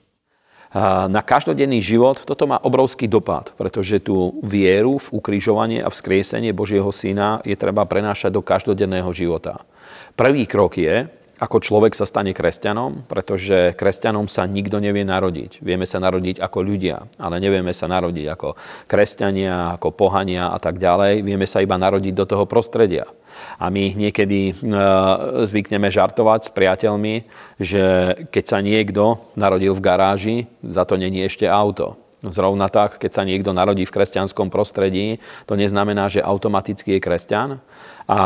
Na 1.08 1.22
každodenný 1.22 1.84
život, 1.84 2.24
toto 2.24 2.48
má 2.48 2.56
obrovský 2.56 3.12
dopad, 3.12 3.52
pretože 3.60 4.00
tú 4.00 4.40
vieru 4.40 5.04
v 5.04 5.08
ukrižovanie 5.20 5.84
a 5.84 5.92
vzkriesenie 5.92 6.56
Božieho 6.56 6.88
Syna 6.96 7.44
je 7.44 7.60
treba 7.60 7.84
prenášať 7.84 8.32
do 8.32 8.40
každodenného 8.40 9.12
života. 9.12 9.68
Prvý 10.16 10.48
krok 10.48 10.80
je, 10.80 11.12
ako 11.42 11.58
človek 11.58 11.98
sa 11.98 12.06
stane 12.06 12.38
kresťanom, 12.38 13.10
pretože 13.10 13.74
kresťanom 13.74 14.30
sa 14.30 14.46
nikto 14.46 14.78
nevie 14.78 15.02
narodiť. 15.02 15.58
Vieme 15.66 15.90
sa 15.90 15.98
narodiť 15.98 16.38
ako 16.38 16.60
ľudia, 16.62 17.02
ale 17.18 17.42
nevieme 17.42 17.74
sa 17.74 17.90
narodiť 17.90 18.26
ako 18.30 18.54
kresťania, 18.86 19.74
ako 19.82 19.90
pohania 19.90 20.54
a 20.54 20.62
tak 20.62 20.78
ďalej. 20.78 21.26
Vieme 21.26 21.50
sa 21.50 21.66
iba 21.66 21.82
narodiť 21.82 22.14
do 22.14 22.30
toho 22.30 22.46
prostredia. 22.46 23.10
A 23.58 23.74
my 23.74 23.98
niekedy 23.98 24.54
e, 24.54 24.54
zvykneme 25.50 25.90
žartovať 25.90 26.40
s 26.46 26.54
priateľmi, 26.54 27.26
že 27.58 27.84
keď 28.30 28.44
sa 28.46 28.62
niekto 28.62 29.26
narodil 29.34 29.74
v 29.74 29.82
garáži, 29.82 30.38
za 30.62 30.86
to 30.86 30.94
není 30.94 31.26
ešte 31.26 31.50
auto. 31.50 31.98
Zrovna 32.22 32.70
tak, 32.70 33.02
keď 33.02 33.12
sa 33.18 33.26
niekto 33.26 33.50
narodí 33.50 33.82
v 33.82 33.98
kresťanskom 33.98 34.54
prostredí, 34.54 35.18
to 35.50 35.58
neznamená, 35.58 36.06
že 36.06 36.22
automaticky 36.22 36.98
je 36.98 37.02
kresťan, 37.02 37.50
a 38.12 38.22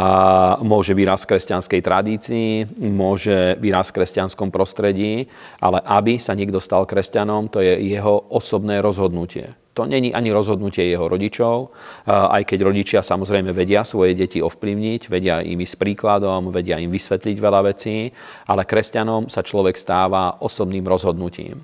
môže 0.66 0.98
vyrásť 0.98 1.30
v 1.30 1.32
kresťanskej 1.38 1.82
tradícii, 1.86 2.50
môže 2.90 3.54
vyrásť 3.62 3.94
v 3.94 3.98
kresťanskom 4.02 4.50
prostredí, 4.50 5.30
ale 5.62 5.78
aby 5.86 6.18
sa 6.18 6.34
niekto 6.34 6.58
stal 6.58 6.90
kresťanom, 6.90 7.54
to 7.54 7.62
je 7.62 7.94
jeho 7.94 8.26
osobné 8.34 8.82
rozhodnutie. 8.82 9.54
To 9.76 9.84
není 9.84 10.16
ani 10.16 10.32
rozhodnutie 10.32 10.88
jeho 10.88 11.12
rodičov, 11.12 11.76
aj 12.08 12.48
keď 12.48 12.60
rodičia 12.64 13.00
samozrejme 13.04 13.52
vedia 13.52 13.84
svoje 13.84 14.16
deti 14.16 14.40
ovplyvniť, 14.40 15.12
vedia 15.12 15.44
im 15.44 15.60
s 15.60 15.76
príkladom, 15.76 16.48
vedia 16.48 16.80
im 16.80 16.88
vysvetliť 16.88 17.36
veľa 17.36 17.62
vecí, 17.76 18.08
ale 18.48 18.64
kresťanom 18.64 19.28
sa 19.28 19.44
človek 19.44 19.76
stáva 19.76 20.40
osobným 20.40 20.88
rozhodnutím. 20.88 21.60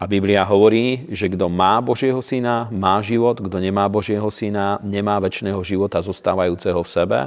A 0.00 0.08
Biblia 0.08 0.40
hovorí, 0.48 1.04
že 1.12 1.28
kto 1.28 1.52
má 1.52 1.76
Božieho 1.84 2.24
syna, 2.24 2.72
má 2.72 3.04
život, 3.04 3.36
kto 3.36 3.60
nemá 3.60 3.84
Božieho 3.84 4.32
syna, 4.32 4.80
nemá 4.80 5.20
väčšného 5.20 5.60
života 5.60 6.00
zostávajúceho 6.00 6.80
v 6.80 6.88
sebe. 6.88 7.18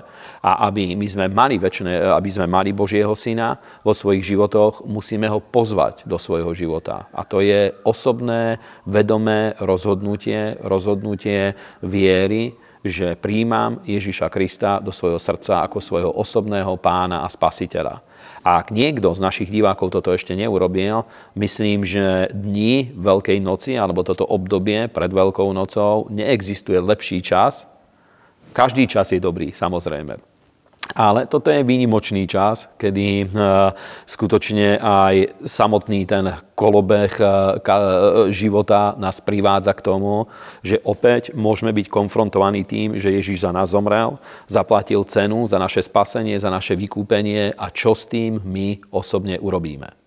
A 0.42 0.52
aby 0.66 0.98
my 0.98 1.06
sme 1.06 1.26
mali, 1.30 1.62
väčšie, 1.62 1.86
aby 1.86 2.30
sme 2.34 2.50
mali 2.50 2.74
Božieho 2.74 3.14
syna 3.14 3.62
vo 3.86 3.94
svojich 3.94 4.26
životoch, 4.26 4.90
musíme 4.90 5.30
ho 5.30 5.38
pozvať 5.38 6.02
do 6.10 6.18
svojho 6.18 6.50
života. 6.58 7.06
A 7.14 7.22
to 7.22 7.46
je 7.46 7.70
osobné, 7.86 8.58
vedomé 8.90 9.54
rozhodnutie, 9.62 10.23
rozhodnutie 10.64 11.58
viery, 11.84 12.56
že 12.84 13.16
príjmam 13.16 13.80
Ježiša 13.88 14.28
Krista 14.28 14.84
do 14.84 14.92
svojho 14.92 15.16
srdca 15.16 15.64
ako 15.64 15.80
svojho 15.80 16.12
osobného 16.12 16.76
pána 16.76 17.24
a 17.24 17.32
spasiteľa. 17.32 18.04
A 18.44 18.60
ak 18.60 18.76
niekto 18.76 19.08
z 19.16 19.24
našich 19.24 19.48
divákov 19.48 19.96
toto 19.96 20.12
ešte 20.12 20.36
neurobil, 20.36 21.08
myslím, 21.40 21.88
že 21.88 22.28
dni 22.36 22.92
Veľkej 22.92 23.40
noci 23.40 23.80
alebo 23.80 24.04
toto 24.04 24.28
obdobie 24.28 24.92
pred 24.92 25.08
Veľkou 25.08 25.48
nocou 25.56 26.12
neexistuje 26.12 26.76
lepší 26.84 27.24
čas. 27.24 27.64
Každý 28.52 28.84
čas 28.92 29.16
je 29.16 29.24
dobrý, 29.24 29.56
samozrejme. 29.56 30.33
Ale 30.92 31.32
toto 31.32 31.48
je 31.48 31.64
výnimočný 31.64 32.28
čas, 32.28 32.68
kedy 32.76 33.24
e, 33.24 33.26
skutočne 34.04 34.84
aj 34.84 35.48
samotný 35.48 36.04
ten 36.04 36.28
kolobeh 36.60 37.16
e, 37.18 37.26
života 38.36 38.92
nás 39.00 39.24
privádza 39.24 39.72
k 39.74 39.86
tomu, 39.90 40.28
že 40.60 40.84
opäť 40.84 41.32
môžeme 41.34 41.72
byť 41.72 41.88
konfrontovaní 41.88 42.68
tým, 42.68 43.00
že 43.00 43.16
Ježíš 43.16 43.48
za 43.48 43.56
nás 43.56 43.72
zomrel, 43.72 44.20
zaplatil 44.52 45.08
cenu 45.08 45.48
za 45.48 45.56
naše 45.56 45.82
spasenie, 45.82 46.36
za 46.36 46.52
naše 46.52 46.76
vykúpenie 46.76 47.56
a 47.56 47.72
čo 47.72 47.96
s 47.96 48.04
tým 48.04 48.44
my 48.44 48.84
osobne 48.92 49.40
urobíme. 49.40 50.04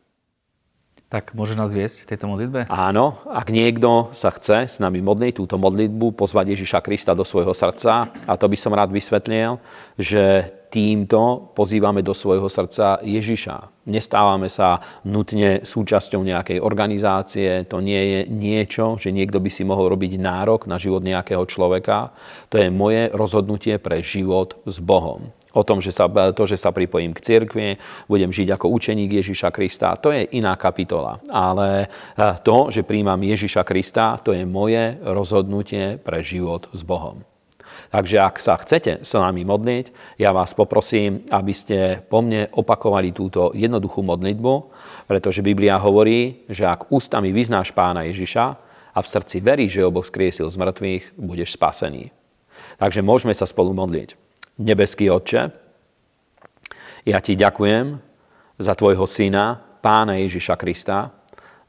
Tak 1.06 1.38
môže 1.38 1.54
nás 1.54 1.70
viesť 1.70 2.02
v 2.02 2.08
tejto 2.10 2.26
modlitbe? 2.26 2.66
Áno, 2.66 3.22
ak 3.30 3.54
niekto 3.54 4.10
sa 4.10 4.34
chce 4.34 4.66
s 4.66 4.76
nami 4.82 4.98
modliť 4.98 5.38
túto 5.38 5.54
modlitbu, 5.54 6.18
pozvať 6.18 6.58
Ježiša 6.58 6.82
Krista 6.82 7.14
do 7.14 7.22
svojho 7.22 7.54
srdca, 7.54 8.10
a 8.26 8.34
to 8.34 8.50
by 8.50 8.58
som 8.58 8.74
rád 8.74 8.90
vysvetlil, 8.90 9.62
že 9.94 10.50
týmto 10.76 11.56
pozývame 11.56 12.04
do 12.04 12.12
svojho 12.12 12.52
srdca 12.52 13.00
Ježiša. 13.00 13.88
Nestávame 13.88 14.52
sa 14.52 15.00
nutne 15.08 15.64
súčasťou 15.64 16.20
nejakej 16.20 16.60
organizácie, 16.60 17.64
to 17.64 17.80
nie 17.80 17.96
je 17.96 18.20
niečo, 18.28 19.00
že 19.00 19.08
niekto 19.08 19.40
by 19.40 19.48
si 19.48 19.64
mohol 19.64 19.88
robiť 19.96 20.20
nárok 20.20 20.68
na 20.68 20.76
život 20.76 21.00
nejakého 21.00 21.48
človeka. 21.48 22.12
To 22.52 22.60
je 22.60 22.68
moje 22.68 23.08
rozhodnutie 23.16 23.80
pre 23.80 24.04
život 24.04 24.60
s 24.68 24.76
Bohom 24.76 25.32
o 25.56 25.64
tom, 25.64 25.80
že 25.80 25.88
sa, 25.88 26.04
to, 26.36 26.44
že 26.44 26.60
sa 26.60 26.68
pripojím 26.68 27.16
k 27.16 27.24
cirkvi, 27.24 27.80
budem 28.04 28.28
žiť 28.28 28.60
ako 28.60 28.76
učeník 28.76 29.24
Ježiša 29.24 29.48
Krista, 29.48 29.96
to 29.96 30.12
je 30.12 30.28
iná 30.36 30.52
kapitola. 30.60 31.16
Ale 31.32 31.88
eh, 31.88 32.36
to, 32.44 32.68
že 32.68 32.84
príjmam 32.84 33.16
Ježiša 33.16 33.64
Krista, 33.64 34.20
to 34.20 34.36
je 34.36 34.44
moje 34.44 35.00
rozhodnutie 35.00 35.96
pre 35.96 36.20
život 36.20 36.68
s 36.76 36.84
Bohom. 36.84 37.24
Takže 37.96 38.20
ak 38.20 38.44
sa 38.44 38.60
chcete 38.60 39.08
s 39.08 39.16
nami 39.16 39.48
modliť, 39.48 40.20
ja 40.20 40.28
vás 40.28 40.52
poprosím, 40.52 41.24
aby 41.32 41.56
ste 41.56 42.04
po 42.04 42.20
mne 42.20 42.52
opakovali 42.52 43.16
túto 43.16 43.56
jednoduchú 43.56 44.04
modlitbu, 44.04 44.52
pretože 45.08 45.40
Biblia 45.40 45.80
hovorí, 45.80 46.44
že 46.44 46.68
ak 46.68 46.92
ústami 46.92 47.32
vyznáš 47.32 47.72
pána 47.72 48.04
Ježiša 48.04 48.44
a 48.92 48.98
v 49.00 49.08
srdci 49.08 49.40
veríš, 49.40 49.80
že 49.80 49.88
oboch 49.88 50.04
skriesil 50.04 50.44
z 50.44 50.60
mŕtvych, 50.60 51.16
budeš 51.16 51.56
spasený. 51.56 52.12
Takže 52.76 53.00
môžeme 53.00 53.32
sa 53.32 53.48
spolu 53.48 53.72
modliť. 53.72 54.12
Nebeský 54.60 55.08
Otče, 55.08 55.56
ja 57.08 57.18
ti 57.24 57.32
ďakujem 57.32 57.96
za 58.60 58.76
tvojho 58.76 59.08
syna, 59.08 59.56
pána 59.80 60.20
Ježiša 60.20 60.60
Krista. 60.60 61.16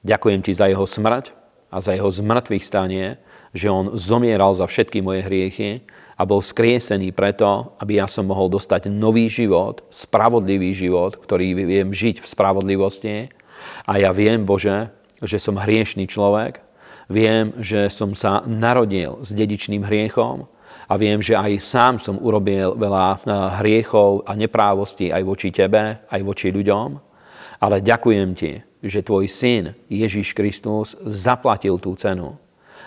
Ďakujem 0.04 0.44
ti 0.44 0.52
za 0.52 0.68
jeho 0.68 0.84
smrť 0.84 1.32
a 1.72 1.80
za 1.80 1.96
jeho 1.96 2.12
zmrtvých 2.12 2.68
stanie, 2.68 3.16
že 3.56 3.72
on 3.72 3.96
zomieral 3.96 4.52
za 4.60 4.68
všetky 4.68 5.00
moje 5.00 5.24
hriechy 5.24 5.88
a 6.18 6.26
bol 6.26 6.42
skriesený 6.42 7.14
preto, 7.14 7.78
aby 7.78 8.02
ja 8.02 8.10
som 8.10 8.26
mohol 8.26 8.50
dostať 8.50 8.90
nový 8.90 9.30
život, 9.30 9.86
spravodlivý 9.94 10.74
život, 10.74 11.22
ktorý 11.22 11.54
viem 11.54 11.94
žiť 11.94 12.26
v 12.26 12.30
spravodlivosti. 12.30 13.16
A 13.86 14.02
ja 14.02 14.10
viem, 14.10 14.42
Bože, 14.42 14.90
že 15.22 15.38
som 15.38 15.62
hriešný 15.62 16.10
človek, 16.10 16.66
viem, 17.06 17.54
že 17.62 17.94
som 17.94 18.18
sa 18.18 18.42
narodil 18.50 19.22
s 19.22 19.30
dedičným 19.30 19.86
hriechom, 19.86 20.50
a 20.88 20.96
viem, 20.96 21.20
že 21.20 21.36
aj 21.36 21.60
sám 21.60 21.94
som 22.00 22.16
urobil 22.16 22.80
veľa 22.80 23.08
eh, 23.12 23.20
hriechov 23.60 24.24
a 24.24 24.32
neprávostí 24.40 25.12
aj 25.12 25.24
voči 25.28 25.52
tebe, 25.52 26.00
aj 26.08 26.22
voči 26.24 26.48
ľuďom. 26.48 26.90
Ale 27.60 27.84
ďakujem 27.84 28.30
ti, 28.38 28.62
že 28.80 29.04
tvoj 29.04 29.28
syn 29.28 29.76
Ježiš 29.90 30.32
Kristus 30.38 30.94
zaplatil 31.04 31.82
tú 31.82 31.98
cenu, 31.98 32.38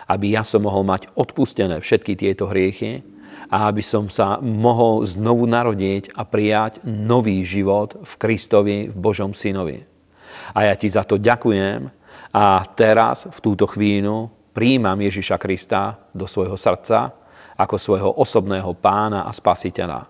aby 0.07 0.39
ja 0.39 0.47
som 0.47 0.63
mohol 0.63 0.87
mať 0.87 1.11
odpustené 1.19 1.83
všetky 1.83 2.15
tieto 2.15 2.47
hriechy 2.47 3.03
a 3.49 3.71
aby 3.71 3.81
som 3.81 4.13
sa 4.13 4.37
mohol 4.43 5.07
znovu 5.09 5.49
narodiť 5.49 6.13
a 6.13 6.27
prijať 6.29 6.85
nový 6.85 7.41
život 7.47 7.97
v 8.03 8.13
Kristovi, 8.21 8.79
v 8.93 8.97
Božom 8.97 9.33
synovi. 9.33 9.81
A 10.53 10.69
ja 10.69 10.75
ti 10.77 10.91
za 10.91 11.07
to 11.07 11.17
ďakujem 11.17 11.89
a 12.31 12.63
teraz, 12.77 13.27
v 13.27 13.39
túto 13.43 13.67
chvíľu, 13.67 14.31
príjmam 14.55 14.99
Ježiša 14.99 15.39
Krista 15.39 15.99
do 16.13 16.27
svojho 16.27 16.59
srdca 16.59 17.15
ako 17.59 17.77
svojho 17.77 18.11
osobného 18.17 18.73
pána 18.79 19.29
a 19.29 19.33
spasiteľa. 19.35 20.09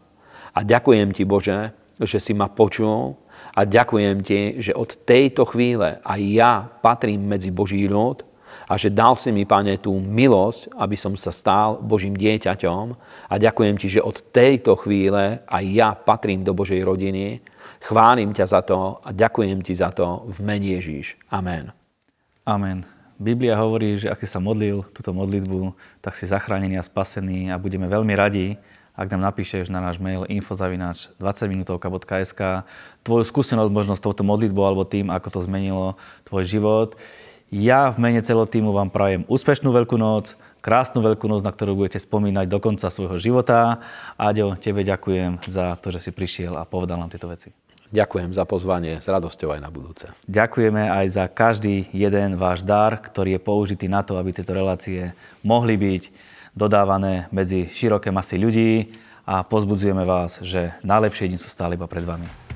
A 0.54 0.60
ďakujem 0.62 1.10
ti, 1.10 1.26
Bože, 1.26 1.74
že 1.98 2.18
si 2.22 2.32
ma 2.32 2.46
počul 2.46 3.18
a 3.54 3.66
ďakujem 3.66 4.18
ti, 4.22 4.40
že 4.62 4.76
od 4.76 5.02
tejto 5.02 5.44
chvíle 5.48 5.98
aj 6.04 6.20
ja 6.30 6.52
patrím 6.80 7.26
medzi 7.26 7.50
Boží 7.50 7.90
ľud 7.90 8.29
a 8.70 8.78
že 8.78 8.86
dal 8.86 9.18
si 9.18 9.34
mi, 9.34 9.42
Pane, 9.42 9.82
tú 9.82 9.98
milosť, 9.98 10.70
aby 10.78 10.94
som 10.94 11.18
sa 11.18 11.34
stal 11.34 11.82
Božím 11.82 12.14
dieťaťom 12.14 12.94
a 13.26 13.34
ďakujem 13.34 13.74
ti, 13.74 13.90
že 13.90 13.98
od 13.98 14.22
tejto 14.30 14.78
chvíle 14.78 15.42
aj 15.42 15.64
ja 15.66 15.90
patrím 15.98 16.46
do 16.46 16.54
Božej 16.54 16.86
rodiny. 16.86 17.42
Chválim 17.82 18.30
ťa 18.30 18.46
za 18.46 18.60
to 18.62 19.02
a 19.02 19.10
ďakujem 19.10 19.66
ti 19.66 19.74
za 19.74 19.90
to 19.90 20.22
v 20.30 20.38
mene 20.46 20.78
Ježíš. 20.78 21.18
Amen. 21.34 21.74
Amen. 22.46 22.86
Biblia 23.18 23.58
hovorí, 23.58 23.98
že 23.98 24.06
ak 24.06 24.22
si 24.22 24.30
sa 24.30 24.38
modlil 24.38 24.86
túto 24.94 25.10
modlitbu, 25.10 25.74
tak 25.98 26.14
si 26.14 26.30
zachránený 26.30 26.78
a 26.78 26.86
spasený 26.86 27.50
a 27.50 27.60
budeme 27.60 27.90
veľmi 27.90 28.14
radi, 28.14 28.54
ak 28.94 29.10
nám 29.12 29.32
napíšeš 29.34 29.68
na 29.68 29.82
náš 29.82 29.98
mail 29.98 30.24
infozavinač 30.30 31.10
20minutovka.sk 31.18 32.64
tvoju 33.02 33.24
skúsenosť 33.26 33.70
možno 33.72 33.98
s 33.98 34.04
touto 34.04 34.22
modlitbou 34.22 34.62
alebo 34.62 34.88
tým, 34.88 35.10
ako 35.10 35.28
to 35.32 35.40
zmenilo 35.44 36.00
tvoj 36.28 36.44
život. 36.46 36.90
Ja 37.50 37.90
v 37.90 37.98
mene 37.98 38.22
celého 38.22 38.46
týmu 38.46 38.70
vám 38.70 38.94
prajem 38.94 39.26
úspešnú 39.26 39.74
Veľkú 39.74 39.98
noc, 39.98 40.38
krásnu 40.62 41.02
Veľkú 41.02 41.26
noc, 41.26 41.42
na 41.42 41.50
ktorú 41.50 41.82
budete 41.82 41.98
spomínať 41.98 42.46
do 42.46 42.62
konca 42.62 42.86
svojho 42.94 43.18
života. 43.18 43.82
Aďo, 44.14 44.54
tebe 44.54 44.86
ďakujem 44.86 45.42
za 45.50 45.74
to, 45.82 45.90
že 45.90 45.98
si 45.98 46.10
prišiel 46.14 46.54
a 46.54 46.62
povedal 46.62 47.02
nám 47.02 47.10
tieto 47.10 47.26
veci. 47.26 47.50
Ďakujem 47.90 48.30
za 48.30 48.46
pozvanie, 48.46 49.02
s 49.02 49.10
radosťou 49.10 49.50
aj 49.50 49.66
na 49.66 49.70
budúce. 49.74 50.06
Ďakujeme 50.30 50.94
aj 50.94 51.06
za 51.10 51.26
každý 51.26 51.90
jeden 51.90 52.38
váš 52.38 52.62
dar, 52.62 53.02
ktorý 53.02 53.34
je 53.34 53.42
použitý 53.42 53.90
na 53.90 54.06
to, 54.06 54.14
aby 54.14 54.30
tieto 54.30 54.54
relácie 54.54 55.10
mohli 55.42 55.74
byť 55.74 56.02
dodávané 56.54 57.26
medzi 57.34 57.66
široké 57.66 58.14
masy 58.14 58.38
ľudí 58.38 58.94
a 59.26 59.42
pozbudzujeme 59.42 60.06
vás, 60.06 60.38
že 60.38 60.78
najlepšie 60.86 61.26
dni 61.26 61.38
sú 61.42 61.50
stále 61.50 61.74
iba 61.74 61.90
pred 61.90 62.06
vami. 62.06 62.49